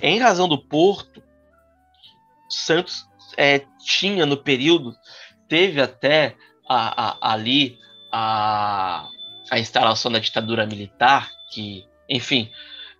[0.01, 1.23] Em razão do porto,
[2.49, 3.05] Santos
[3.37, 4.93] é, tinha no período,
[5.47, 6.35] teve até
[6.69, 7.79] a, a, ali
[8.11, 9.09] a,
[9.49, 12.51] a instalação da ditadura militar, que, enfim,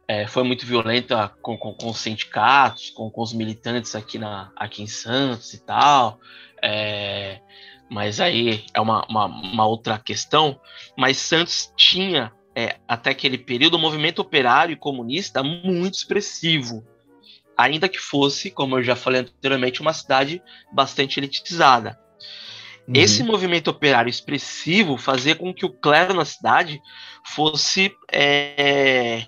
[0.08, 4.52] é, foi muito violenta com, com, com os sindicatos, com, com, os militantes aqui, na,
[4.56, 6.20] aqui em Santos e tal.
[6.64, 7.40] É,
[7.88, 10.60] mas aí é uma, uma, uma, outra questão.
[10.98, 16.84] Mas Santos tinha, é, até aquele período, um movimento operário e comunista muito expressivo.
[17.56, 22.00] Ainda que fosse, como eu já falei anteriormente, uma cidade bastante elitizada.
[22.90, 22.96] Uhum.
[22.96, 26.82] Esse movimento operário expressivo fazia com que o clero na cidade
[27.24, 29.28] fosse é,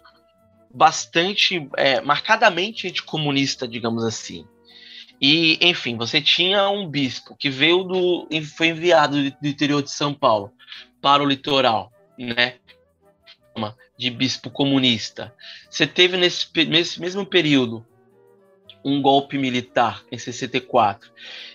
[0.73, 4.47] bastante, é, marcadamente anticomunista, digamos assim.
[5.21, 8.27] E, enfim, você tinha um bispo que veio do.
[8.57, 10.51] foi enviado do interior de São Paulo
[10.99, 12.55] para o litoral, né?
[13.95, 15.31] De bispo comunista.
[15.69, 17.85] Você teve nesse, nesse mesmo período
[18.83, 21.11] um golpe militar em 64.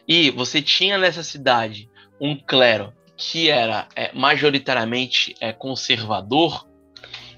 [0.07, 6.67] E você tinha nessa cidade um clero que era é, majoritariamente é, conservador.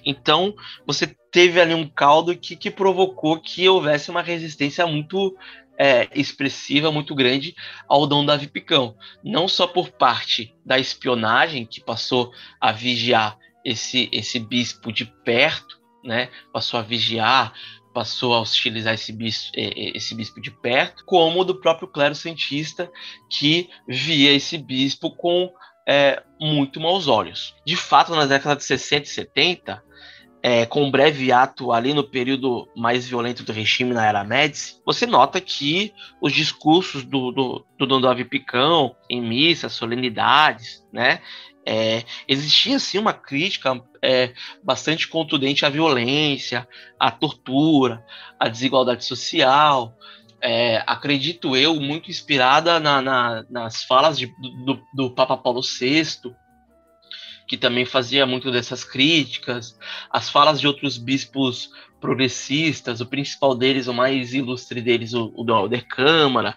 [0.05, 0.55] Então,
[0.87, 5.37] você teve ali um caldo que, que provocou que houvesse uma resistência muito
[5.79, 7.55] é, expressiva, muito grande
[7.89, 8.97] ao Dom Davi Picão.
[9.23, 15.79] Não só por parte da espionagem, que passou a vigiar esse, esse bispo de perto,
[16.03, 16.29] né?
[16.53, 17.53] passou a vigiar,
[17.99, 22.15] passou a hostilizar esse bispo, é, é, esse bispo de perto, como do próprio clero
[22.15, 22.89] cientista,
[23.29, 25.53] que via esse bispo com
[25.85, 27.57] é, muito maus olhos.
[27.67, 29.83] De fato, nas décadas de 60 e 70,
[30.41, 34.81] é, com um breve ato ali no período mais violento do regime na era Médici,
[34.87, 41.21] você nota que os discursos do, do, do Dom Picão em missas, solenidades, né,
[41.71, 44.33] é, existia assim uma crítica é,
[44.65, 46.67] bastante contundente à violência,
[46.99, 48.03] à tortura,
[48.41, 49.95] à desigualdade social.
[50.41, 54.33] É, acredito eu, muito inspirada na, na, nas falas de,
[54.65, 56.33] do, do Papa Paulo VI,
[57.47, 59.79] que também fazia muito dessas críticas,
[60.11, 65.53] as falas de outros bispos progressistas, o principal deles, o mais ilustre deles, o, o
[65.53, 66.57] Alder Câmara,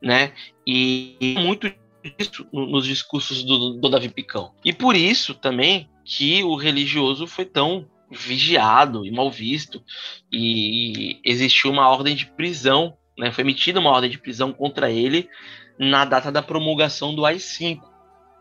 [0.00, 0.32] né?
[0.64, 1.66] E muito
[2.10, 4.52] disso nos discursos do, do Davi Picão.
[4.64, 9.82] E por isso também que o religioso foi tão vigiado e mal visto
[10.30, 13.32] e existiu uma ordem de prisão, né?
[13.32, 15.28] Foi emitida uma ordem de prisão contra ele
[15.78, 17.80] na data da promulgação do AI-5,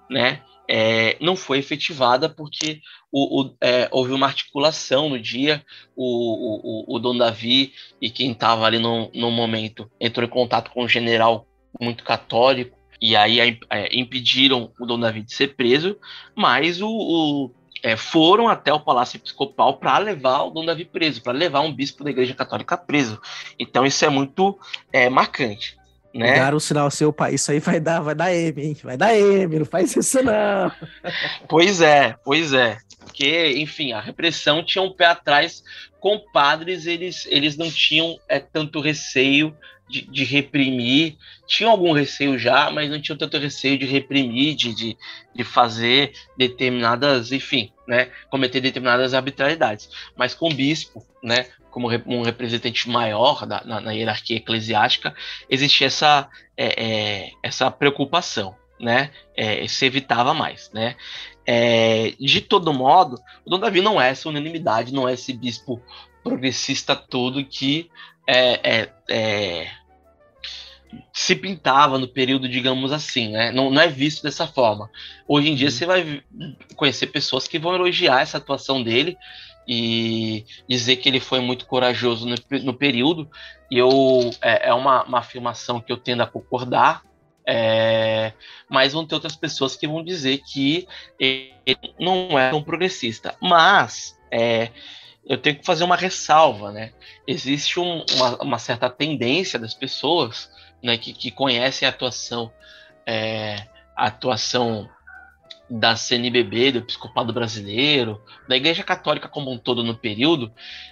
[0.10, 0.42] né?
[0.70, 5.64] é, não foi efetivada porque o, o, é, houve uma articulação no dia.
[5.96, 10.72] O, o, o Dom Davi e quem estava ali no, no momento entrou em contato
[10.72, 11.46] com um general
[11.80, 15.98] muito católico e aí é, impediram o Dom Davi de ser preso,
[16.34, 17.52] mas o, o
[17.84, 21.74] é, foram até o Palácio Episcopal para levar o Dom Davi preso, para levar um
[21.74, 23.22] bispo da Igreja Católica preso.
[23.60, 24.58] Então isso é muito
[24.94, 25.78] é, marcante
[26.14, 26.36] né?
[26.36, 28.78] Dar o sinal seu pai, isso aí vai dar, vai dar M, hein?
[28.84, 30.72] Vai dar M, não faz isso não.
[31.50, 32.78] Pois é, pois é.
[33.00, 35.64] Porque, enfim, a repressão tinha um pé atrás.
[36.00, 39.56] Com padres, eles, eles não tinham é, tanto receio
[39.88, 41.18] de, de, reprimir.
[41.46, 44.98] Tinham algum receio já, mas não tinham tanto receio de reprimir, de, de,
[45.36, 48.10] de fazer determinadas, enfim, né?
[48.30, 49.90] Cometer determinadas arbitrariedades.
[50.16, 51.48] Mas com o bispo, né?
[51.74, 55.16] como um representante maior da, na, na, hierarquia eclesiástica,
[55.50, 59.10] existia essa, é, é, essa preocupação, né?
[59.36, 60.96] É, se evitava mais, né?
[61.46, 65.82] É, de todo modo, o Dom Davi não é essa unanimidade, não é esse bispo
[66.24, 67.90] progressista todo que
[68.28, 69.72] é, é, é,
[71.12, 73.52] se pintava no período, digamos assim, né?
[73.52, 74.90] Não, não é visto dessa forma.
[75.28, 75.72] Hoje em dia uhum.
[75.72, 76.24] você vai
[76.76, 79.18] conhecer pessoas que vão elogiar essa atuação dele
[79.68, 83.30] e dizer que ele foi muito corajoso no, no período.
[83.70, 87.02] E eu é, é uma, uma, afirmação que eu tendo a concordar.
[87.46, 88.32] É,
[88.70, 90.88] mas vão ter outras pessoas que vão dizer que
[91.20, 93.36] ele não é tão progressista.
[93.42, 94.70] Mas é,
[95.26, 96.92] eu tenho que fazer uma ressalva, né?
[97.26, 102.52] Existe um, uma, uma, certa tendência das pessoas né, que, que conhecem a atuação,
[103.06, 104.90] é, a atuação
[105.70, 110.52] da CNBB, do Episcopado Brasileiro, da Igreja Católica como um todo no período,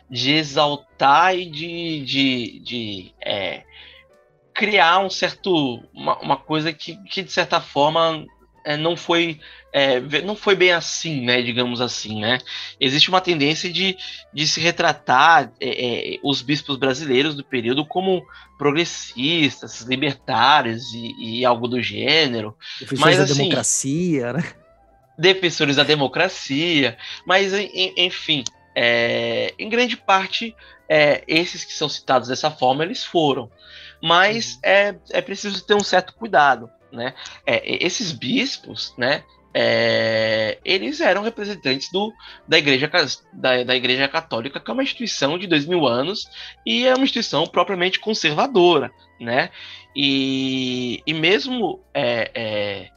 [0.09, 3.63] de exaltar e de, de, de é,
[4.53, 8.25] criar um certo uma, uma, coisa que, que de certa forma
[8.63, 9.39] é, não foi
[9.73, 12.39] é, não foi bem assim, né, digamos assim, né?
[12.79, 13.97] Existe uma tendência de,
[14.33, 18.25] de se retratar é, é os bispos brasileiros do período como
[18.57, 22.55] progressistas, libertários e, e algo do gênero.
[22.79, 24.43] Defensores mas, da assim, democracia, né?
[25.17, 27.53] defensores da democracia, mas
[27.95, 28.43] enfim,
[28.75, 30.55] é, em grande parte,
[30.89, 33.49] é, esses que são citados dessa forma, eles foram.
[34.01, 34.59] Mas uhum.
[34.63, 37.13] é, é preciso ter um certo cuidado, né?
[37.45, 39.23] É, esses bispos, né?
[39.53, 42.13] É, eles eram representantes do,
[42.47, 42.89] da, igreja,
[43.33, 46.29] da, da Igreja Católica, que é uma instituição de dois mil anos
[46.65, 49.49] e é uma instituição propriamente conservadora, né?
[49.95, 52.89] E, e mesmo é, é,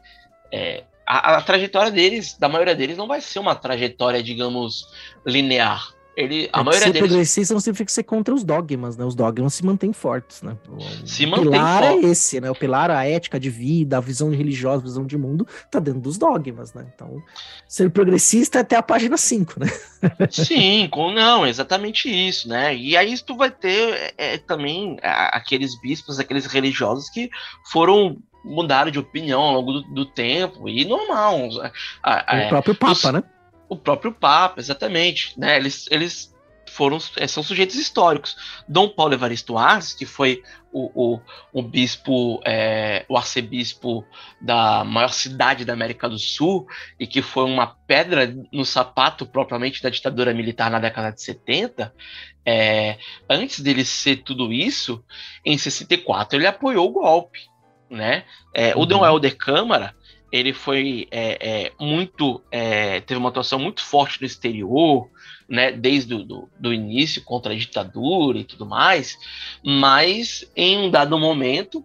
[0.53, 4.87] é a, a, trajetória deles, da maioria deles, não vai ser uma trajetória, digamos,
[5.27, 5.94] linear.
[6.17, 7.09] Ele, a é maioria ser deles.
[7.09, 9.05] progressista não significa ser contra os dogmas, né?
[9.05, 10.57] Os dogmas se mantêm fortes, né?
[10.69, 12.07] O, se mantém pilar forte.
[12.07, 12.51] é esse, né?
[12.51, 16.01] O pilar, a ética de vida, a visão religiosa, a visão de mundo, tá dentro
[16.01, 16.87] dos dogmas, né?
[16.95, 17.23] Então,
[17.69, 19.67] ser progressista é até a página 5, né?
[20.31, 22.75] Sim, com, não, exatamente isso, né?
[22.75, 27.29] E aí tu vai ter é, também aqueles bispos, aqueles religiosos que
[27.71, 31.49] foram mudaram de opinião ao longo do, do tempo, e normal.
[32.03, 33.23] A, a, o próprio Papa, os, né?
[33.69, 35.39] O próprio Papa, exatamente.
[35.39, 35.57] Né?
[35.57, 36.35] Eles, eles
[36.75, 38.37] foram são sujeitos históricos.
[38.69, 40.43] Dom Paulo Evaristo Arces, que foi
[40.73, 41.21] o, o,
[41.53, 44.05] o bispo, é, o arcebispo
[44.41, 46.67] da maior cidade da América do Sul,
[46.99, 51.95] e que foi uma pedra no sapato propriamente da ditadura militar na década de 70,
[52.45, 52.99] é,
[53.31, 55.03] antes dele ser tudo isso,
[55.45, 57.55] em 64 ele apoiou o golpe
[57.95, 58.25] né?
[58.53, 58.83] É, uhum.
[58.83, 59.95] O Dom Helder Câmara,
[60.35, 65.09] ele foi é, é, muito, é, teve uma atuação muito forte no exterior,
[65.49, 65.71] né?
[65.71, 69.17] Desde o do, início contra a ditadura e tudo mais,
[69.65, 71.85] mas em um dado momento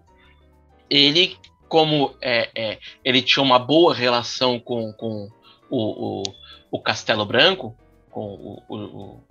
[0.89, 1.38] ele,
[1.68, 5.30] como é, é, ele tinha uma boa relação com, com
[5.70, 6.24] o, o,
[6.72, 7.78] o Castelo Branco,
[8.10, 9.24] com o, o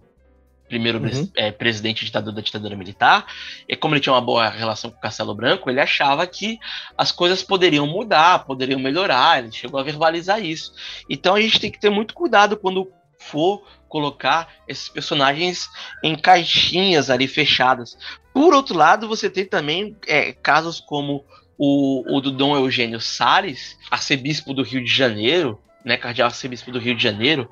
[0.69, 1.31] primeiro uhum.
[1.37, 3.27] é, presidente ditador da ditadura militar,
[3.69, 6.59] e como ele tinha uma boa relação com o Castelo Branco, ele achava que
[6.97, 10.73] as coisas poderiam mudar, poderiam melhorar, ele chegou a verbalizar isso.
[11.09, 15.69] Então a gente tem que ter muito cuidado quando for colocar esses personagens
[16.03, 17.97] em caixinhas ali fechadas.
[18.33, 21.25] Por outro lado, você tem também é, casos como
[21.57, 26.79] o, o do Dom Eugênio Salles, arcebispo do Rio de Janeiro, né, cardeal arcebispo do
[26.79, 27.51] Rio de Janeiro,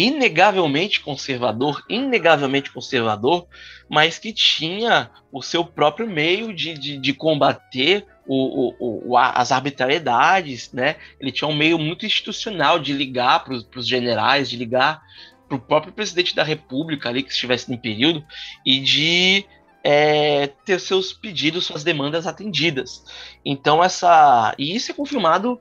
[0.00, 3.46] inegavelmente conservador, inegavelmente conservador,
[3.88, 9.50] mas que tinha o seu próprio meio de, de, de combater o, o, o, as
[9.50, 10.96] arbitrariedades, né?
[11.18, 15.02] Ele tinha um meio muito institucional de ligar para os generais, de ligar
[15.48, 18.24] para o próprio presidente da República ali que estivesse no período
[18.64, 19.44] e de
[19.82, 23.04] é, ter seus pedidos, suas demandas atendidas.
[23.44, 25.60] Então essa e isso é confirmado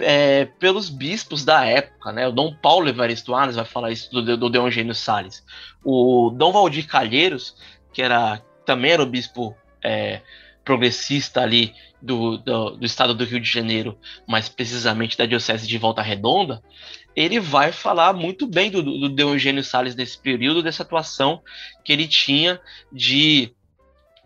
[0.00, 2.28] é, pelos bispos da época, né?
[2.28, 5.44] O Dom Paulo Evaristo Arnes vai falar isso do, do Eugênio Salles.
[5.84, 7.56] O Dom Valdir Calheiros,
[7.92, 10.22] que era também era o bispo é,
[10.64, 15.78] progressista ali do, do, do, estado do Rio de Janeiro, mais precisamente da diocese de
[15.78, 16.62] Volta Redonda,
[17.14, 21.42] ele vai falar muito bem do, do Eugênio Salles nesse período, dessa atuação
[21.84, 22.60] que ele tinha
[22.92, 23.54] de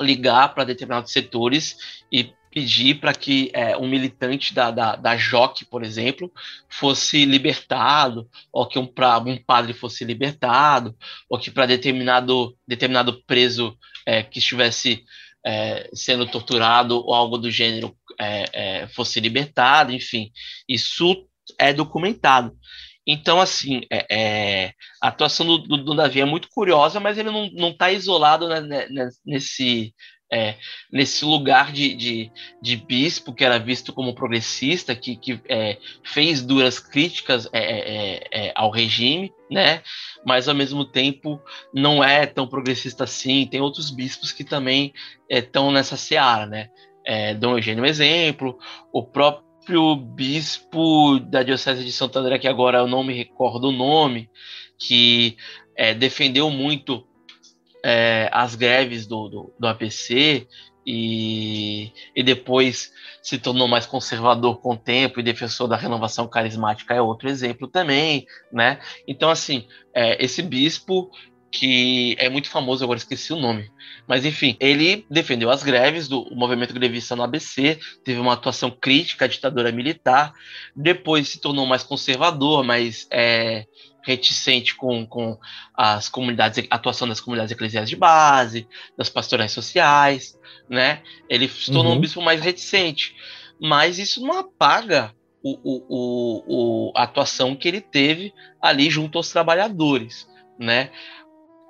[0.00, 5.64] ligar para determinados setores e pedir para que é, um militante da, da, da JOC,
[5.66, 6.32] por exemplo,
[6.68, 10.96] fosse libertado, ou que um, pra, um padre fosse libertado,
[11.28, 13.76] ou que para determinado, determinado preso
[14.06, 15.04] é, que estivesse
[15.44, 20.30] é, sendo torturado ou algo do gênero é, é, fosse libertado, enfim,
[20.68, 21.26] isso
[21.58, 22.56] é documentado.
[23.10, 24.72] Então, assim, é,
[25.02, 28.60] a atuação do, do, do, Davi é muito curiosa, mas ele não está isolado né,
[28.60, 29.94] né, nesse,
[30.30, 30.56] é,
[30.92, 36.42] nesse lugar de, de, de, bispo que era visto como progressista, que, que é, fez
[36.42, 39.82] duras críticas é, é, é, ao regime, né?
[40.26, 41.40] Mas ao mesmo tempo
[41.72, 43.46] não é tão progressista assim.
[43.46, 44.92] Tem outros bispos que também
[45.30, 46.68] estão nessa seara, né?
[47.38, 48.58] Dom Eugênio é um exemplo,
[48.92, 53.72] o próprio bispo da diocese de Santo André, que agora eu não me recordo o
[53.72, 54.28] nome,
[54.78, 55.34] que
[55.96, 57.07] defendeu muito
[57.84, 60.46] é, as greves do, do, do APC
[60.86, 62.90] e, e, depois
[63.22, 67.68] se tornou mais conservador com o tempo e defensor da renovação carismática é outro exemplo
[67.68, 68.80] também, né?
[69.06, 71.10] Então, assim, é, esse bispo
[71.50, 73.70] que é muito famoso, agora esqueci o nome.
[74.06, 79.24] Mas enfim, ele defendeu as greves do movimento grevista no ABC, teve uma atuação crítica
[79.24, 80.32] à ditadura militar,
[80.74, 83.66] depois se tornou mais conservador, mais é,
[84.02, 85.38] reticente com, com
[85.74, 90.38] as comunidades, a atuação das comunidades eclesiais de base, das pastorais sociais,
[90.68, 91.02] né?
[91.28, 91.98] Ele se tornou uhum.
[91.98, 93.14] um bispo mais reticente,
[93.60, 96.44] mas isso não apaga o, o,
[96.88, 100.28] o, a atuação que ele teve ali junto aos trabalhadores,
[100.58, 100.90] né?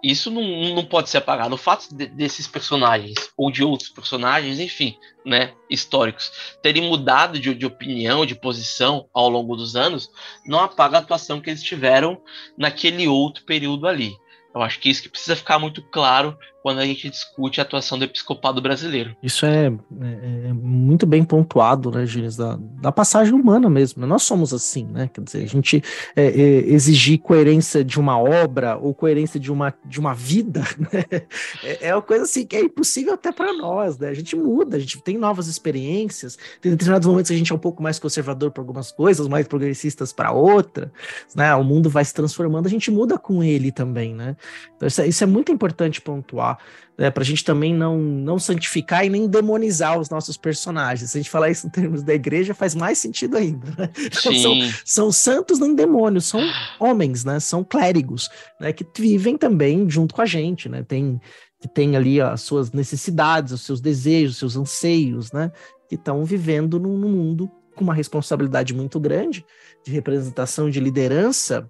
[0.02, 0.42] Isso não,
[0.74, 1.54] não pode ser apagado.
[1.54, 6.30] O fato de, desses personagens, ou de outros personagens, enfim, né, históricos,
[6.62, 10.10] terem mudado de, de, opinião, de posição ao longo dos anos,
[10.46, 12.20] não apaga a atuação que eles tiveram
[12.56, 14.14] naquele outro período ali.
[14.54, 16.36] Eu acho que isso que precisa ficar muito claro
[16.68, 19.16] quando a gente discute a atuação do episcopado brasileiro.
[19.22, 19.68] Isso é,
[20.02, 24.02] é, é muito bem pontuado, né, Gilles, da, da, passagem humana mesmo.
[24.02, 24.06] Né?
[24.06, 25.08] Nós somos assim, né?
[25.10, 25.82] Quer dizer, a gente
[26.14, 31.22] é, é, exigir coerência de uma obra ou coerência de uma, de uma vida né?
[31.64, 34.10] é, é uma coisa assim que é impossível até para nós, né?
[34.10, 37.54] A gente muda, a gente tem novas experiências, tem determinados momentos que a gente é
[37.54, 40.90] um pouco mais conservador para algumas coisas, mais progressistas para outras,
[41.34, 41.54] né?
[41.54, 44.36] O mundo vai se transformando, a gente muda com ele também, né?
[44.76, 46.57] Então, isso é, isso é muito importante pontuar
[46.98, 51.10] né, para a gente também não, não santificar e nem demonizar os nossos personagens.
[51.10, 53.66] Se a gente falar isso em termos da igreja, faz mais sentido ainda.
[53.78, 53.90] Né?
[54.18, 54.54] Então, são,
[54.84, 56.40] são, santos, não demônios, são
[56.80, 57.38] homens, né?
[57.38, 58.28] São clérigos,
[58.60, 58.72] né?
[58.72, 60.82] Que vivem também junto com a gente, né?
[60.82, 61.20] Tem,
[61.60, 65.52] que tem ali as suas necessidades, os seus desejos, os seus anseios, né?
[65.88, 69.46] Que estão vivendo num, num mundo com uma responsabilidade muito grande
[69.84, 71.68] de representação, de liderança,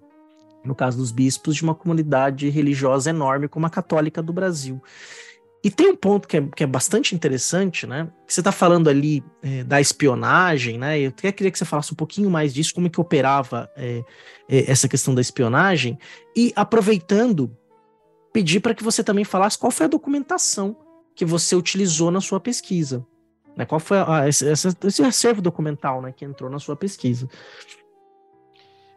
[0.63, 4.81] no caso dos bispos, de uma comunidade religiosa enorme como a católica do Brasil.
[5.61, 8.09] E tem um ponto que é, que é bastante interessante, né?
[8.25, 10.97] Você está falando ali é, da espionagem, né?
[10.99, 14.01] Eu até queria que você falasse um pouquinho mais disso, como é que operava é,
[14.47, 15.99] é, essa questão da espionagem.
[16.33, 17.53] E aproveitando,
[18.31, 20.77] pedir para que você também falasse qual foi a documentação
[21.13, 23.05] que você utilizou na sua pesquisa.
[23.57, 23.65] Né?
[23.65, 27.27] Qual foi a, esse, esse acervo documental né, que entrou na sua pesquisa?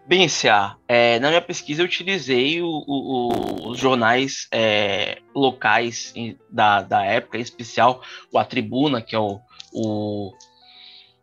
[0.05, 6.13] Bem, Cia, é, na minha pesquisa eu utilizei o, o, os jornais é, locais
[6.51, 9.41] da, da época, em especial o A Tribuna, que é o,
[9.73, 10.33] o,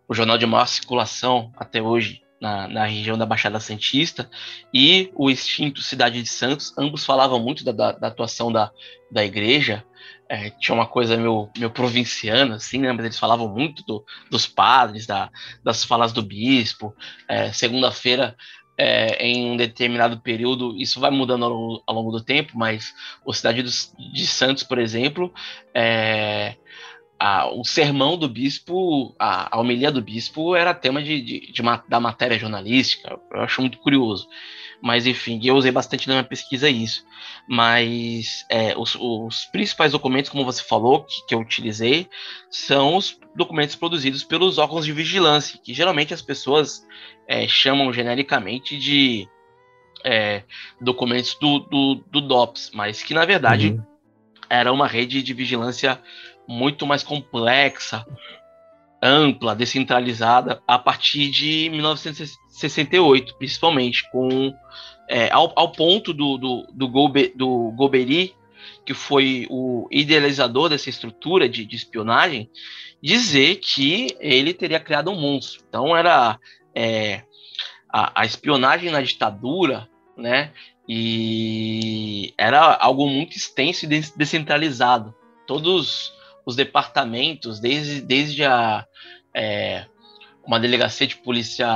[0.08, 4.30] o jornal de maior circulação até hoje na, na, região da Baixada Santista,
[4.74, 8.72] e o extinto Cidade de Santos, ambos falavam muito da, da, da atuação da,
[9.12, 9.84] da igreja,
[10.30, 12.92] é, tinha uma coisa meio, meio provinciana, assim, né?
[12.94, 15.32] mas eles falavam muito do, dos padres, da,
[15.64, 16.96] das falas do bispo.
[17.28, 18.38] É, Segunda-feira
[18.80, 23.34] é, em um determinado período, isso vai mudando ao, ao longo do tempo, mas o
[23.34, 25.34] Cidade de Santos, por exemplo,
[25.74, 26.56] é,
[27.20, 31.62] a, o sermão do bispo, a, a homilia do bispo era tema de, de, de,
[31.90, 34.30] da matéria jornalística, eu acho muito curioso.
[34.82, 37.06] Mas enfim, eu usei bastante na minha pesquisa isso.
[37.48, 42.08] Mas é, os, os, principais documentos, como você falou, que, que eu utilizei,
[42.50, 46.86] são os documentos produzidos pelos órgãos de vigilância, que geralmente as pessoas
[47.28, 49.28] é, chamam genericamente de
[50.04, 50.44] é,
[50.80, 53.84] documentos do, do, do, DOPS, mas que na verdade uhum.
[54.50, 56.02] era uma rede de vigilância
[56.48, 58.06] muito mais complexa,
[59.02, 64.54] ampla, descentralizada, a partir de 1968, principalmente, com
[65.10, 66.88] é, ao, ao, ponto do, do, do,
[67.36, 68.36] do Golbery,
[68.86, 72.50] que foi o idealizador dessa estrutura de, de espionagem,
[73.02, 75.64] dizer que ele teria criado um monstro.
[75.68, 76.40] Então era
[76.76, 77.24] é,
[77.92, 80.52] a, a, espionagem na ditadura, né?
[80.88, 85.14] E era algo muito extenso e descentralizado.
[85.46, 86.12] Todos
[86.50, 88.86] os departamentos, desde, desde a
[89.34, 89.86] é,
[90.46, 91.68] uma delegacia de polícia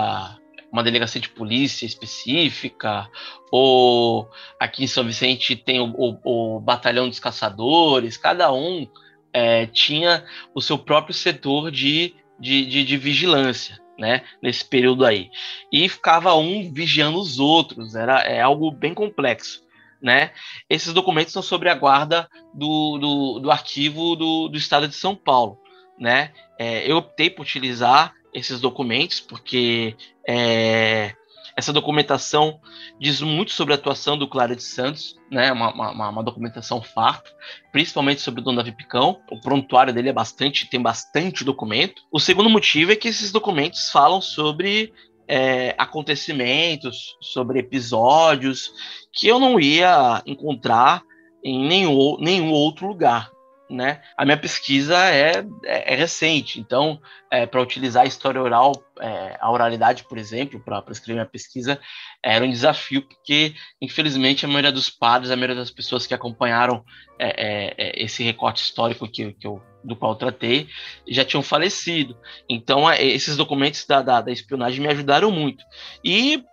[0.71, 3.07] uma delegacia de polícia específica,
[3.51, 4.27] ou
[4.59, 8.87] aqui em São Vicente tem o, o, o batalhão dos caçadores, cada um
[9.31, 13.81] é, tinha o seu próprio setor de, de, de, de vigilância.
[13.95, 15.29] Né, nesse período aí.
[15.71, 19.62] E ficava um vigiando os outros, era é algo bem complexo.
[20.03, 20.31] Né?
[20.69, 25.15] Esses documentos estão sobre a guarda do, do, do arquivo do, do, Estado de São
[25.15, 25.57] Paulo.
[25.97, 26.33] Né?
[26.59, 29.95] É, eu optei por utilizar esses documentos porque
[30.27, 31.13] é,
[31.55, 32.59] essa documentação
[32.99, 35.51] diz muito sobre a atuação do Clara de Santos, né?
[35.51, 37.29] Uma, uma, uma, documentação farta,
[37.71, 39.21] principalmente sobre o Dom Davi Picão.
[39.29, 42.01] O prontuário dele é bastante, tem bastante documento.
[42.11, 44.91] O segundo motivo é que esses documentos falam sobre
[45.27, 48.71] é, acontecimentos, sobre episódios
[49.11, 51.03] que eu não ia encontrar
[51.43, 53.32] em nenhum, nenhum outro lugar
[53.73, 54.01] né?
[54.17, 57.01] A minha pesquisa é, é, é recente, então,
[57.31, 61.79] é, para utilizar a história oral, é, a oralidade, por exemplo, para escrever minha pesquisa,
[62.21, 66.83] era um desafio, porque, infelizmente, a maioria dos padres, a maioria das pessoas que acompanharam
[67.17, 70.67] é, é, esse recorte histórico que, que eu, do qual eu tratei,
[71.07, 72.17] já tinham falecido.
[72.47, 75.65] Então, esses documentos da, da, da espionagem me ajudaram muito.
[76.03, 76.43] E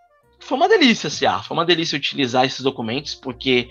[0.40, 3.68] foi uma delícia, Cia, foi uma delícia utilizar esses documentos, porque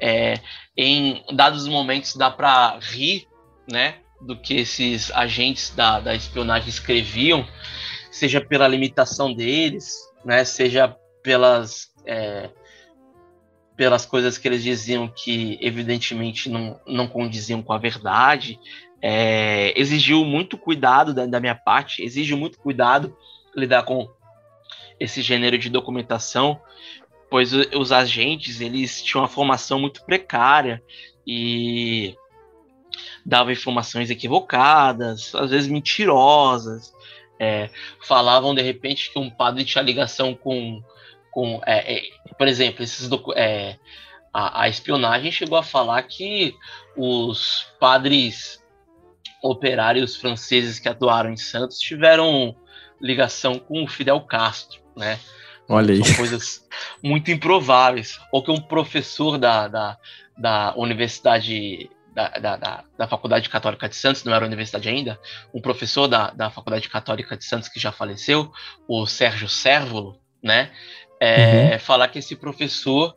[0.00, 0.40] é,
[0.76, 3.26] em dados momentos dá para rir,
[3.70, 7.46] né, do que esses agentes da, da espionagem escreviam,
[8.10, 12.50] seja pela limitação deles, né, seja pelas é,
[13.76, 18.58] pelas coisas que eles diziam que evidentemente não, não condiziam com a verdade.
[19.02, 23.16] É, exigiu muito cuidado da, da minha parte, exige muito cuidado
[23.54, 24.08] lidar com
[24.98, 26.60] esse gênero de documentação,
[27.34, 30.80] pois os agentes eles tinham uma formação muito precária
[31.26, 32.14] e
[33.26, 36.92] davam informações equivocadas, às vezes mentirosas,
[37.40, 37.70] é,
[38.00, 40.80] falavam de repente que um padre tinha ligação com,
[41.32, 42.02] com é, é,
[42.38, 43.78] por exemplo, esses é,
[44.32, 46.54] a, a, espionagem chegou a falar que
[46.96, 48.64] os padres
[49.42, 52.54] operários franceses que atuaram em Santos tiveram
[53.00, 55.18] ligação com o Fidel Castro, né?
[55.68, 56.04] Olha aí.
[56.04, 56.66] São coisas
[57.02, 58.20] muito improváveis.
[58.32, 59.98] Ou que um professor da, da,
[60.36, 65.18] da Universidade da, da, da, da, Faculdade Católica de Santos, não era universidade ainda,
[65.52, 68.52] um professor da, da Faculdade Católica de Santos que já faleceu,
[68.86, 70.70] o Sérgio Sérvulo, né?
[71.20, 71.78] É, uhum.
[71.80, 73.16] Falar que esse professor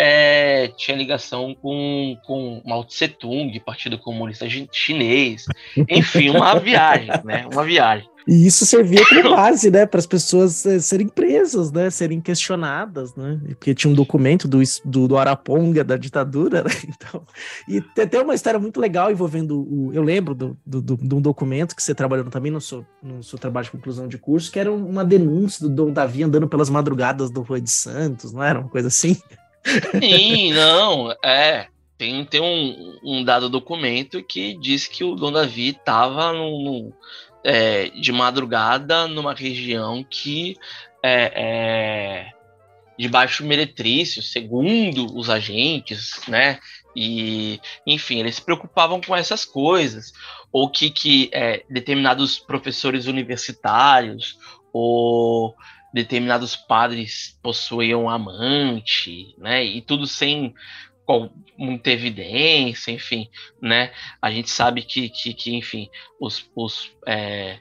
[0.00, 5.46] é, tinha ligação com, com Mao Tse Tung, Partido Comunista Chinês,
[5.88, 7.48] enfim, uma viagem, né?
[7.52, 8.08] Uma viagem.
[8.24, 13.14] E isso servia como base, né, para as pessoas eh, serem presas, né, serem questionadas,
[13.16, 16.70] né, porque tinha um documento do, do, do Araponga, da ditadura, né?
[16.86, 17.24] então,
[17.66, 21.14] e tem até uma história muito legal envolvendo o, eu lembro do, do, do, de
[21.14, 24.52] um documento que você trabalhou também no seu, no seu trabalho de conclusão de curso,
[24.52, 28.44] que era uma denúncia do Dom Davi andando pelas madrugadas do Rua de Santos, não
[28.44, 29.16] era uma coisa assim?
[30.00, 35.70] Sim, não, é, tem, tem um, um dado documento que diz que o Dom Davi
[35.70, 36.32] estava
[37.44, 40.56] é, de madrugada numa região que
[41.02, 42.38] é, é
[42.98, 46.58] de baixo meretrício, segundo os agentes, né?
[46.96, 50.12] E, enfim, eles se preocupavam com essas coisas,
[50.50, 54.36] ou que, que é, determinados professores universitários
[54.72, 55.54] ou
[55.92, 59.64] determinados padres possuíam amante, né?
[59.64, 60.54] E tudo sem
[61.04, 63.30] com muita evidência, enfim,
[63.62, 63.92] né?
[64.20, 65.88] A gente sabe que, que, que enfim,
[66.20, 67.58] os, os é,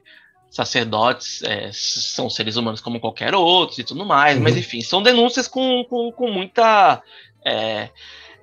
[0.50, 4.44] sacerdotes é, são seres humanos como qualquer outro e tudo mais, uhum.
[4.44, 7.02] mas enfim, são denúncias com, com, com muita.
[7.46, 7.90] É,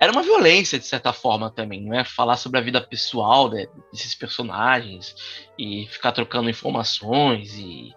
[0.01, 2.03] era uma violência, de certa forma, também, né?
[2.05, 3.51] Falar sobre a vida pessoal
[3.93, 5.15] desses personagens
[5.59, 7.93] e ficar trocando informações e,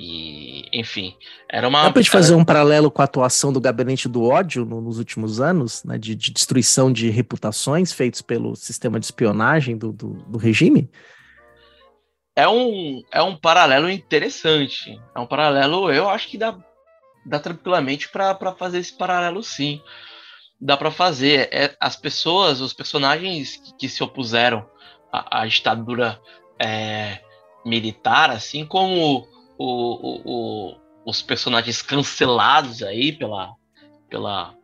[0.00, 1.16] e, enfim,
[1.50, 1.82] era uma.
[1.82, 4.96] Dá pra gente fazer um paralelo com a atuação do gabinete do ódio no, nos
[4.96, 10.10] últimos anos, né, de, de, destruição de reputações feitos pelo sistema de espionagem do, do,
[10.10, 10.88] do, regime?
[12.36, 14.96] É um, é um paralelo interessante.
[15.16, 16.56] É um paralelo, eu acho que dá,
[17.26, 19.82] dá tranquilamente para fazer esse paralelo, sim.
[20.60, 21.48] Dá para fazer.
[21.50, 24.64] É, as pessoas, os personagens que, que se opuseram
[25.12, 26.20] à, à ditadura
[26.56, 27.18] é,
[27.66, 29.26] militar, assim como
[29.58, 33.52] o, o, os personagens cancelados aí pela,
[34.08, 34.54] pela,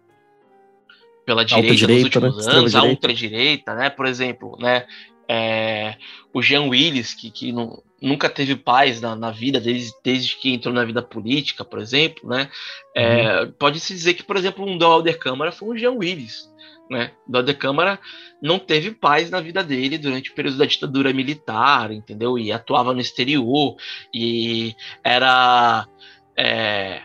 [1.26, 2.52] pela direita nos últimos né?
[2.52, 3.90] anos, a ultradireita, né?
[3.90, 4.86] Por exemplo, né?
[5.28, 5.96] É,
[6.32, 10.52] o Jean Willis, que, que não, nunca teve paz na, na vida, desde, desde que
[10.52, 12.50] entrou na vida política, por exemplo, né?
[12.94, 13.52] É, uhum.
[13.52, 16.52] Pode-se dizer que, por exemplo, um Alder Câmara foi um Jean Willis,
[16.90, 17.12] né?
[17.26, 17.98] O Câmara
[18.42, 22.38] não teve paz na vida dele durante o período da ditadura militar, entendeu?
[22.38, 23.74] E atuava no exterior
[24.12, 25.88] e era
[26.36, 27.00] é,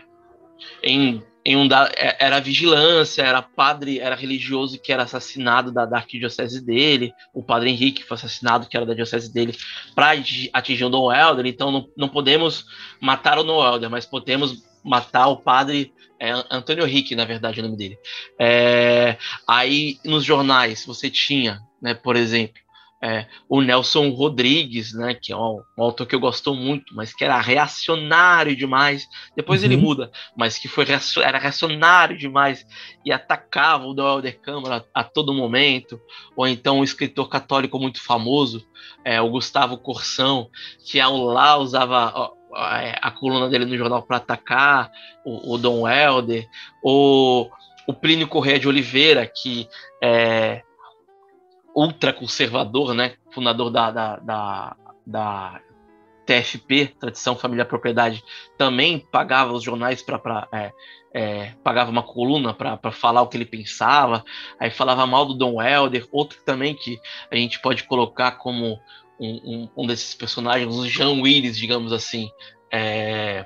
[0.82, 5.86] em, em um da, é, era vigilância, era padre, era religioso que era assassinado da,
[5.86, 9.56] da arquidiocese dele, o padre Henrique foi assassinado que era da diocese dele
[9.94, 10.12] para
[10.52, 12.66] atingir o Dom Helder, então não, não podemos
[13.00, 17.62] matar o Dom Helder, mas podemos matar o padre é Antônio Henrique, na verdade, é
[17.62, 17.98] o nome dele.
[18.38, 19.16] É,
[19.48, 22.60] aí nos jornais você tinha, né, por exemplo,
[23.02, 27.14] é, o Nelson Rodrigues, né, que é um, um, autor que eu gosto muito, mas
[27.14, 29.06] que era reacionário demais.
[29.34, 29.66] Depois uhum.
[29.66, 30.86] ele muda, mas que foi
[31.22, 32.66] era reacionário demais
[33.04, 35.98] e atacava o Helder Câmara a, a todo momento.
[36.36, 38.66] Ou então um escritor católico muito famoso,
[39.02, 40.50] é, o Gustavo Corsão,
[40.84, 44.90] que ao lá usava é, a coluna dele no jornal para atacar
[45.24, 46.46] o, o Dom Helder,
[46.84, 47.48] o,
[47.86, 49.66] o Plínio Correia de Oliveira, que
[50.02, 50.62] é
[51.74, 55.60] ultraconservador, né, fundador da, da, da, da
[56.26, 58.22] TFP, Tradição Família Propriedade,
[58.56, 60.72] também pagava os jornais para é,
[61.12, 64.24] é, pagava uma coluna para falar o que ele pensava,
[64.58, 66.98] aí falava mal do Dom Helder, outro também que
[67.30, 68.78] a gente pode colocar como
[69.18, 72.30] um, um, um desses personagens, o Jean Willis, digamos assim,
[72.72, 73.44] é,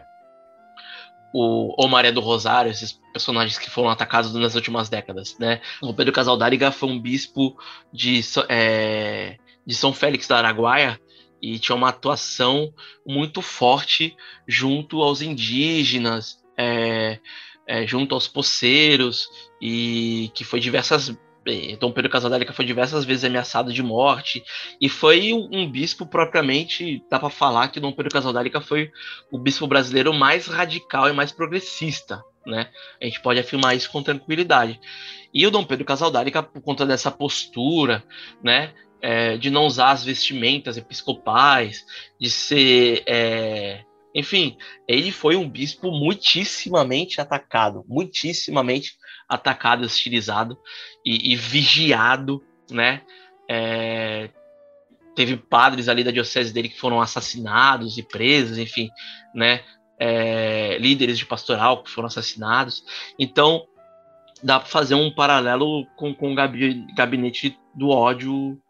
[1.36, 5.60] o, o Maré do Rosário, esses personagens que foram atacados nas últimas décadas, né?
[5.82, 7.58] O Pedro Casaldáriga foi um bispo
[7.92, 11.00] de, é, de São Félix da Araguaia
[11.42, 12.72] e tinha uma atuação
[13.04, 14.16] muito forte
[14.46, 17.18] junto aos indígenas, é,
[17.66, 19.28] é, junto aos poceiros,
[19.60, 21.18] e que foi diversas
[21.78, 24.42] Dom Pedro Casadélica foi diversas vezes ameaçado de morte
[24.80, 28.90] e foi um bispo propriamente, dá para falar que Dom Pedro Casadélica foi
[29.30, 32.70] o bispo brasileiro mais radical e mais progressista, né?
[33.00, 34.80] A gente pode afirmar isso com tranquilidade.
[35.32, 38.04] E o Dom Pedro Casaldálica, por conta dessa postura,
[38.42, 38.72] né,
[39.02, 41.84] é, de não usar as vestimentas episcopais,
[42.18, 43.84] de ser é,
[44.14, 44.56] enfim,
[44.86, 48.96] ele foi um bispo muitíssimamente atacado, muitíssimamente
[49.28, 50.56] atacado, hostilizado
[51.04, 53.02] e, e vigiado, né?
[53.50, 54.30] É,
[55.16, 58.88] teve padres ali da diocese dele que foram assassinados e presos, enfim,
[59.34, 59.62] né?
[59.98, 62.84] É, líderes de pastoral que foram assassinados.
[63.18, 63.66] Então,
[64.42, 66.36] dá para fazer um paralelo com, com o
[66.94, 68.60] gabinete do ódio.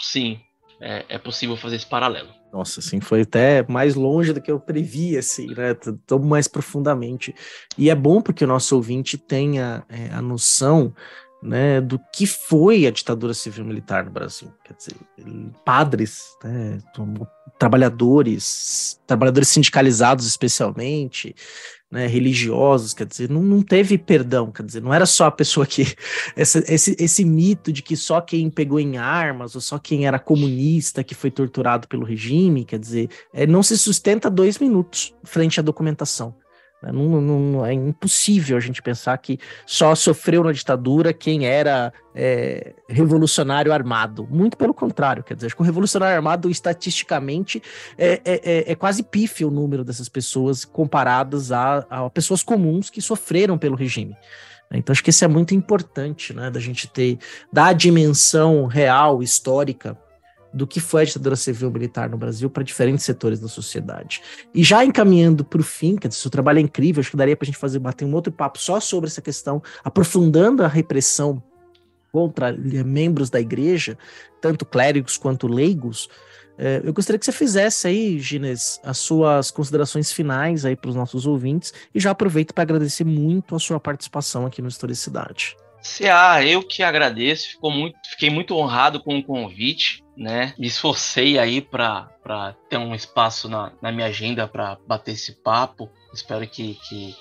[0.00, 0.40] Sim,
[0.80, 2.28] é, é possível fazer esse paralelo.
[2.52, 5.74] Nossa, assim, foi até mais longe do que eu previa, assim, né?
[6.06, 7.34] Tão mais profundamente.
[7.76, 10.94] E é bom porque o nosso ouvinte tenha é, a noção
[11.42, 14.52] né, do que foi a ditadura civil-militar no Brasil.
[14.64, 14.96] Quer dizer,
[15.64, 16.78] padres, né,
[17.58, 21.34] trabalhadores, trabalhadores sindicalizados especialmente,
[21.90, 25.66] né, religiosos, quer dizer, não, não teve perdão, quer dizer, não era só a pessoa
[25.66, 25.84] que.
[26.36, 30.18] Essa, esse, esse mito de que só quem pegou em armas, ou só quem era
[30.18, 35.60] comunista que foi torturado pelo regime, quer dizer, é, não se sustenta dois minutos frente
[35.60, 36.34] à documentação.
[36.82, 36.92] Né?
[36.92, 42.74] Não, não, é impossível a gente pensar que só sofreu na ditadura quem era é,
[42.88, 44.26] revolucionário armado.
[44.30, 47.62] Muito pelo contrário, quer dizer, acho que o revolucionário armado, estatisticamente,
[47.96, 52.90] é, é, é, é quase pífio o número dessas pessoas comparadas a, a pessoas comuns
[52.90, 54.16] que sofreram pelo regime.
[54.72, 57.18] Então, acho que isso é muito importante, né, da gente ter,
[57.52, 59.96] dar a dimensão real, histórica,
[60.56, 64.22] do que foi a ditadura civil militar no Brasil para diferentes setores da sociedade.
[64.54, 67.44] E já encaminhando para o fim, que o trabalho é incrível, acho que daria para
[67.44, 71.42] a gente fazer bater um outro papo só sobre essa questão, aprofundando a repressão
[72.10, 73.98] contra membros da igreja,
[74.40, 76.08] tanto clérigos quanto leigos.
[76.56, 80.96] É, eu gostaria que você fizesse aí, Gines, as suas considerações finais aí para os
[80.96, 85.54] nossos ouvintes e já aproveito para agradecer muito a sua participação aqui no Historicidade.
[85.86, 90.54] CA, eu que agradeço, ficou muito, fiquei muito honrado com o convite, né?
[90.58, 92.08] Me esforcei aí para
[92.68, 95.88] ter um espaço na, na minha agenda para bater esse papo.
[96.12, 97.14] Espero que, que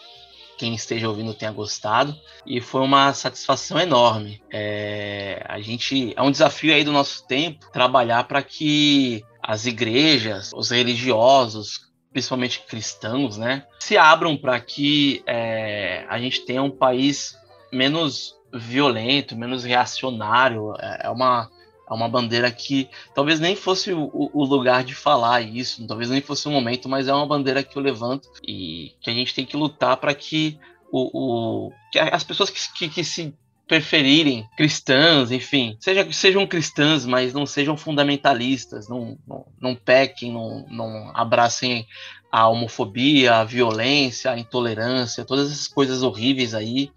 [0.57, 4.41] quem esteja ouvindo tenha gostado e foi uma satisfação enorme.
[4.51, 10.51] É, a gente é um desafio aí do nosso tempo trabalhar para que as igrejas,
[10.53, 17.37] os religiosos, principalmente cristãos, né, se abram para que é, a gente tenha um país
[17.71, 20.73] menos violento, menos reacionário.
[20.79, 21.49] É, é uma,
[21.89, 26.21] é uma bandeira que talvez nem fosse o, o, lugar de falar isso, talvez nem
[26.21, 29.45] fosse o momento, mas é uma bandeira que eu levanto e que a gente tem
[29.45, 30.59] que lutar para que,
[30.91, 33.33] o, o, que as pessoas que, que, que se
[33.67, 40.65] preferirem cristãs, enfim, seja, sejam cristãs, mas não sejam fundamentalistas, não, não, não pequem, não,
[40.69, 41.87] não abracem
[42.31, 46.91] a homofobia, a violência, a intolerância, todas essas coisas horríveis aí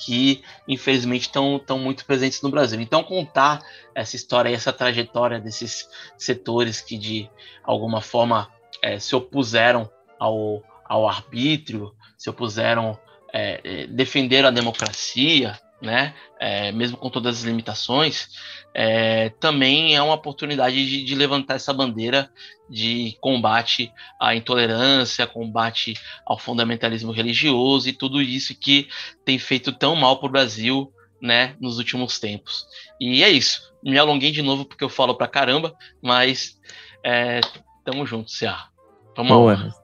[0.00, 2.80] que infelizmente estão muito presentes no Brasil.
[2.80, 3.60] Então contar
[3.94, 7.30] essa história e essa trajetória desses setores que de
[7.62, 8.48] alguma forma
[8.82, 12.98] é, se opuseram ao, ao arbítrio, se opuseram,
[13.32, 18.28] é, é defenderam a democracia, né, é, mesmo com todas as limitações,
[18.74, 22.30] é, também é uma oportunidade de, de, levantar essa bandeira
[22.68, 28.88] de combate à intolerância, combate ao fundamentalismo religioso e tudo isso que
[29.24, 32.66] tem feito tão mal para o Brasil né, nos últimos tempos.
[33.00, 33.70] E é isso.
[33.82, 36.58] Me alonguei de novo porque eu falo pra caramba, mas
[37.04, 37.40] é,
[37.84, 38.68] tamo junto, Ceará.
[39.16, 39.79] Vamos lá.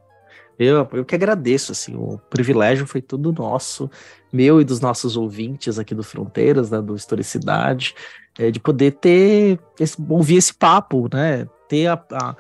[0.59, 3.90] Eu, eu que agradeço, assim, o privilégio foi tudo nosso,
[4.32, 7.94] meu e dos nossos ouvintes aqui do Fronteiras, né, do Historicidade,
[8.38, 12.36] é, de poder ter, esse, ouvir esse papo, né, ter a, a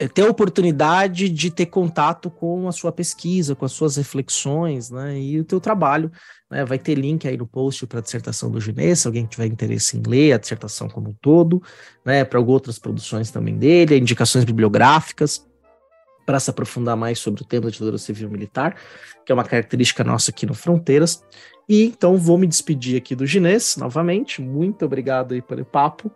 [0.00, 4.90] é, ter a oportunidade de ter contato com a sua pesquisa, com as suas reflexões,
[4.90, 6.12] né, e o teu trabalho,
[6.48, 9.46] né, vai ter link aí no post para a dissertação do Ginês, se alguém tiver
[9.46, 11.60] interesse em ler a dissertação como um todo,
[12.04, 15.44] né, para outras produções também dele, indicações bibliográficas,
[16.28, 18.76] para se aprofundar mais sobre o tema da ditadura civil militar,
[19.24, 21.24] que é uma característica nossa aqui no Fronteiras.
[21.66, 24.42] E então vou me despedir aqui do Ginês novamente.
[24.42, 26.12] Muito obrigado aí pelo papo.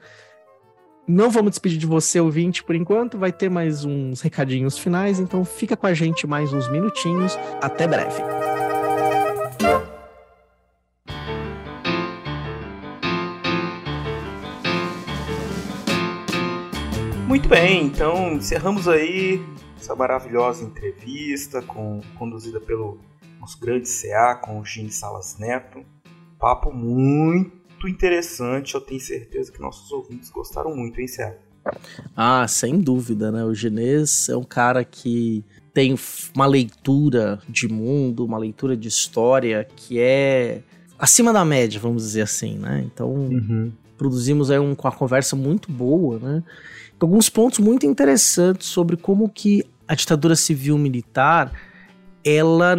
[1.09, 3.17] Não vamos despedir de você, ouvinte, por enquanto.
[3.17, 7.39] Vai ter mais uns recadinhos finais, então fica com a gente mais uns minutinhos.
[7.63, 8.23] Até breve.
[17.27, 19.43] Muito bem, então encerramos aí
[19.83, 23.01] essa maravilhosa entrevista com, conduzida pelo
[23.41, 25.85] nosso grande CA, com o Gene Salas Neto.
[26.39, 28.77] Papo muito interessante.
[28.77, 31.41] Eu tenho certeza que nossos ouvintes gostaram muito, hein, Sérgio?
[32.17, 33.45] Ah, sem dúvida, né?
[33.45, 35.97] O Genês é um cara que tem
[36.35, 40.63] uma leitura de mundo, uma leitura de história que é
[40.99, 42.85] acima da média, vamos dizer assim, né?
[42.85, 43.73] Então, uhum.
[43.97, 46.43] produzimos aí um, uma conversa muito boa, né?
[47.03, 51.53] Alguns pontos muito interessantes sobre como que a ditadura civil militar
[52.25, 52.77] ela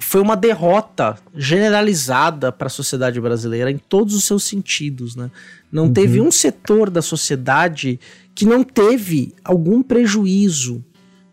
[0.00, 5.30] foi uma derrota generalizada para a sociedade brasileira em todos os seus sentidos, né?
[5.70, 5.92] Não uhum.
[5.92, 8.00] teve um setor da sociedade
[8.34, 10.84] que não teve algum prejuízo,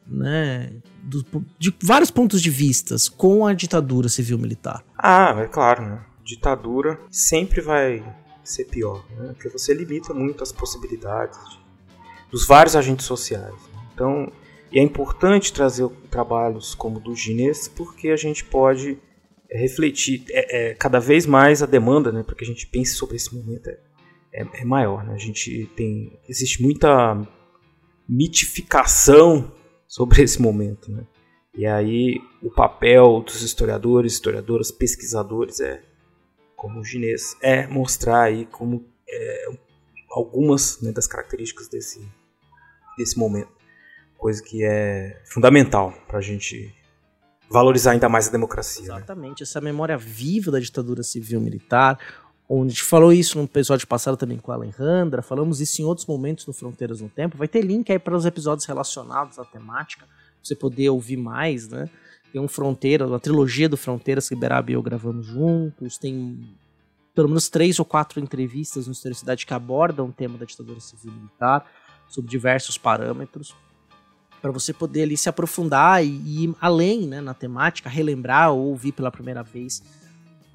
[0.06, 0.70] né?
[1.02, 1.26] Do,
[1.58, 4.84] de vários pontos de vistas com a ditadura civil-militar.
[4.98, 6.02] Ah, é claro, né?
[6.24, 8.04] Ditadura sempre vai
[8.44, 9.30] ser pior, né?
[9.30, 11.57] Porque você limita muito as possibilidades de,
[12.30, 13.56] dos vários agentes sociais.
[13.94, 14.32] Então,
[14.72, 18.98] é importante trazer trabalhos como o do Gines, porque a gente pode
[19.50, 22.96] é, refletir é, é, cada vez mais a demanda, né, para que a gente pense
[22.96, 23.80] sobre esse momento é,
[24.34, 25.04] é, é, maior.
[25.04, 25.14] Né?
[25.14, 27.28] A gente tem existe muita
[28.08, 29.52] mitificação
[29.88, 31.06] sobre esse momento, né?
[31.56, 35.82] E aí o papel dos historiadores, historiadoras, pesquisadores é
[36.56, 39.50] como o Ginês é mostrar aí como é,
[40.10, 42.08] algumas né, das características desse
[42.98, 43.58] desse momento
[44.18, 46.74] coisa que é fundamental para a gente
[47.50, 48.88] valorizar ainda mais a democracia.
[48.88, 48.96] Né?
[48.96, 49.44] Exatamente, né?
[49.44, 51.98] essa memória viva da ditadura civil-militar,
[52.50, 55.86] onde a gente falou isso no episódio passado também com a Alejandra, falamos isso em
[55.86, 57.38] outros momentos no Fronteiras no Tempo.
[57.38, 61.68] Vai ter link aí para os episódios relacionados à temática, pra você poder ouvir mais,
[61.68, 61.90] né?
[62.32, 66.54] Tem um Fronteira, uma trilogia do Fronteiras que e eu gravamos juntos, tem
[67.18, 71.66] pelo menos três ou quatro entrevistas no Historicidade que abordam o tema da ditadura civil-militar,
[72.08, 73.56] sob diversos parâmetros
[74.40, 78.68] para você poder ali se aprofundar e, e ir além né, na temática, relembrar ou
[78.68, 79.82] ouvir pela primeira vez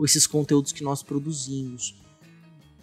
[0.04, 1.96] esses conteúdos que nós produzimos.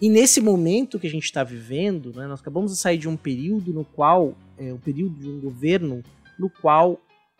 [0.01, 3.15] E nesse momento que a gente está vivendo, né, nós acabamos de sair de um
[3.15, 6.03] período no qual, é, um período de um governo
[6.37, 6.99] no qual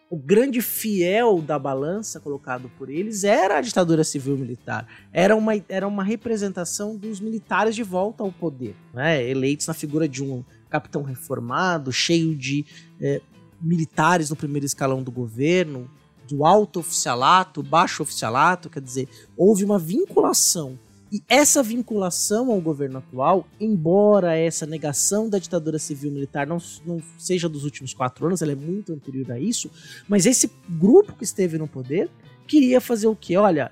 [0.10, 4.88] o grande fiel da balança colocado por eles era a ditadura civil-militar.
[5.14, 10.08] Era uma, era uma representação dos militares de volta ao poder, né, eleitos na figura
[10.08, 12.66] de um capitão reformado, cheio de
[13.00, 13.22] é,
[13.62, 15.90] militares no primeiro escalão do governo,
[16.28, 19.08] do alto oficialato, baixo oficialato, quer dizer,
[19.38, 20.78] houve uma vinculação.
[21.12, 27.50] E essa vinculação ao governo atual, embora essa negação da ditadura civil-militar não, não seja
[27.50, 29.72] dos últimos quatro anos, ela é muito anterior a isso,
[30.08, 32.10] mas esse grupo que esteve no poder
[32.46, 33.38] queria fazer o quê?
[33.38, 33.72] Olha,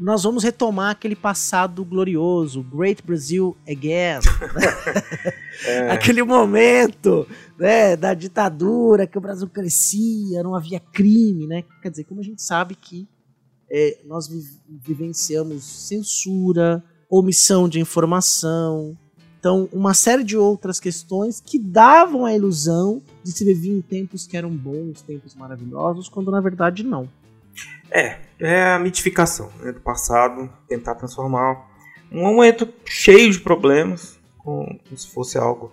[0.00, 4.20] nós vamos retomar aquele passado glorioso, Great Brazil Again.
[5.66, 5.90] é.
[5.90, 11.64] Aquele momento né, da ditadura, que o Brasil crescia, não havia crime, né?
[11.82, 13.06] Quer dizer, como a gente sabe que
[13.70, 14.28] é, nós
[14.68, 18.96] vivenciamos censura, omissão de informação,
[19.38, 24.26] então uma série de outras questões que davam a ilusão de se viver em tempos
[24.26, 27.08] que eram bons, tempos maravilhosos, quando na verdade não.
[27.90, 31.68] É, é a mitificação né, do passado, tentar transformar
[32.12, 35.72] um momento cheio de problemas, como, se fosse algo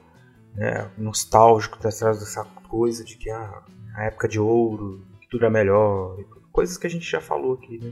[0.56, 3.64] né, nostálgico, atrás dessa coisa de que ah,
[3.96, 6.18] a época de ouro, tudo é melhor,
[6.58, 7.92] coisas que a gente já falou aqui, né?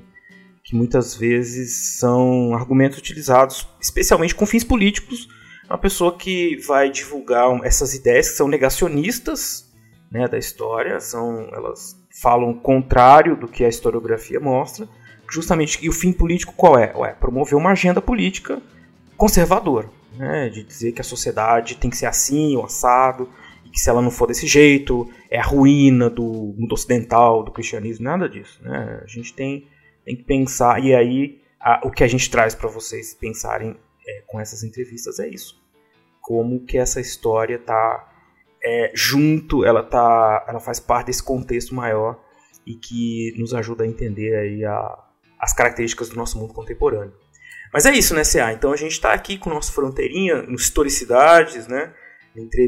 [0.64, 5.28] que muitas vezes são argumentos utilizados especialmente com fins políticos.
[5.70, 9.72] Uma pessoa que vai divulgar essas ideias que são negacionistas
[10.12, 14.90] né, da história, são elas falam o contrário do que a historiografia mostra,
[15.30, 16.92] justamente e o fim político qual é?
[16.96, 18.60] Ué, promover uma agenda política
[19.16, 23.30] conservadora, né, de dizer que a sociedade tem que ser assim, ou assado,
[23.76, 28.06] que se ela não for desse jeito, é a ruína do mundo ocidental, do cristianismo,
[28.06, 28.64] nada disso.
[28.64, 29.02] Né?
[29.04, 29.68] A gente tem,
[30.06, 33.76] tem que pensar, e aí a, o que a gente traz para vocês pensarem
[34.08, 35.62] é, com essas entrevistas é isso.
[36.22, 38.10] Como que essa história está
[38.64, 42.18] é, junto, ela tá, ela faz parte desse contexto maior
[42.66, 45.04] e que nos ajuda a entender aí a,
[45.38, 47.14] as características do nosso mundo contemporâneo.
[47.74, 48.54] Mas é isso, né, CA?
[48.54, 51.94] Então a gente está aqui com o nosso Fronteirinha, no Historicidades, né?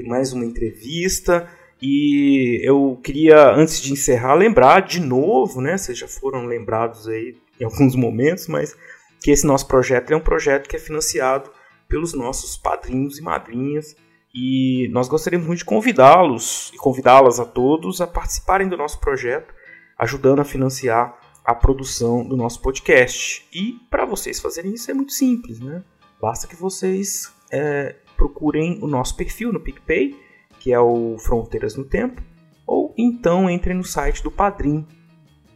[0.05, 1.47] Mais uma entrevista.
[1.81, 5.77] E eu queria, antes de encerrar, lembrar de novo, né?
[5.77, 8.75] Vocês já foram lembrados aí em alguns momentos, mas
[9.21, 11.51] que esse nosso projeto é um projeto que é financiado
[11.87, 13.95] pelos nossos padrinhos e madrinhas
[14.33, 19.53] e nós gostaríamos muito de convidá-los e convidá-las a todos a participarem do nosso projeto,
[19.97, 23.47] ajudando a financiar a produção do nosso podcast.
[23.53, 25.83] E para vocês fazerem isso é muito simples, né?
[26.21, 30.19] Basta que vocês é, procurem o nosso perfil no PicPay,
[30.59, 32.21] que é o Fronteiras no Tempo,
[32.65, 34.85] ou então entrem no site do Padrim,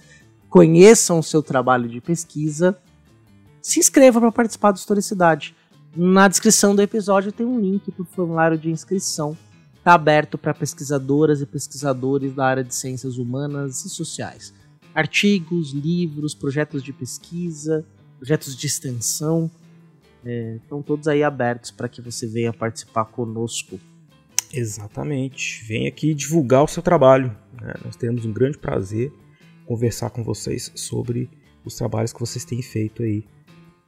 [0.49, 2.77] conheçam o seu trabalho de pesquisa,
[3.61, 5.55] se inscreva para participar do Historicidade.
[5.95, 9.37] Na descrição do episódio tem um link para o formulário de inscrição.
[9.77, 14.53] Está aberto para pesquisadoras e pesquisadores da área de ciências humanas e sociais.
[14.93, 17.85] Artigos, livros, projetos de pesquisa,
[18.17, 19.49] projetos de extensão.
[20.27, 23.79] É, estão todos aí abertos para que você venha participar conosco.
[24.51, 25.63] Exatamente.
[25.65, 27.35] Vem aqui divulgar o seu trabalho.
[27.53, 27.73] Né?
[27.85, 29.09] Nós temos um grande prazer
[29.65, 31.29] conversar com vocês sobre
[31.63, 33.23] os trabalhos que vocês têm feito aí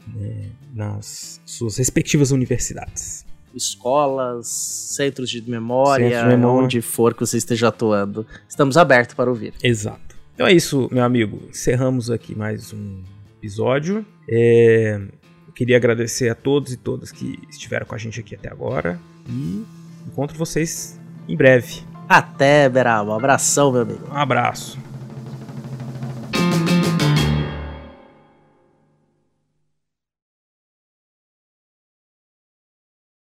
[0.08, 3.26] né, nas suas respectivas universidades.
[3.54, 8.26] Escolas, centros de memória, Centro de memória, onde for que você esteja atuando.
[8.48, 9.54] Estamos abertos para ouvir.
[9.62, 10.16] Exato.
[10.34, 11.42] Então é isso, meu amigo.
[11.50, 13.04] Encerramos aqui mais um
[13.38, 14.06] episódio.
[14.30, 15.02] É...
[15.60, 18.98] queria agradecer a todos e todas que estiveram com a gente aqui até agora.
[19.28, 19.66] E
[20.08, 20.98] encontro vocês
[21.28, 21.84] em breve.
[22.08, 23.12] Até, Beraba.
[23.12, 24.08] Um abração, meu amigo.
[24.10, 24.80] Um abraço.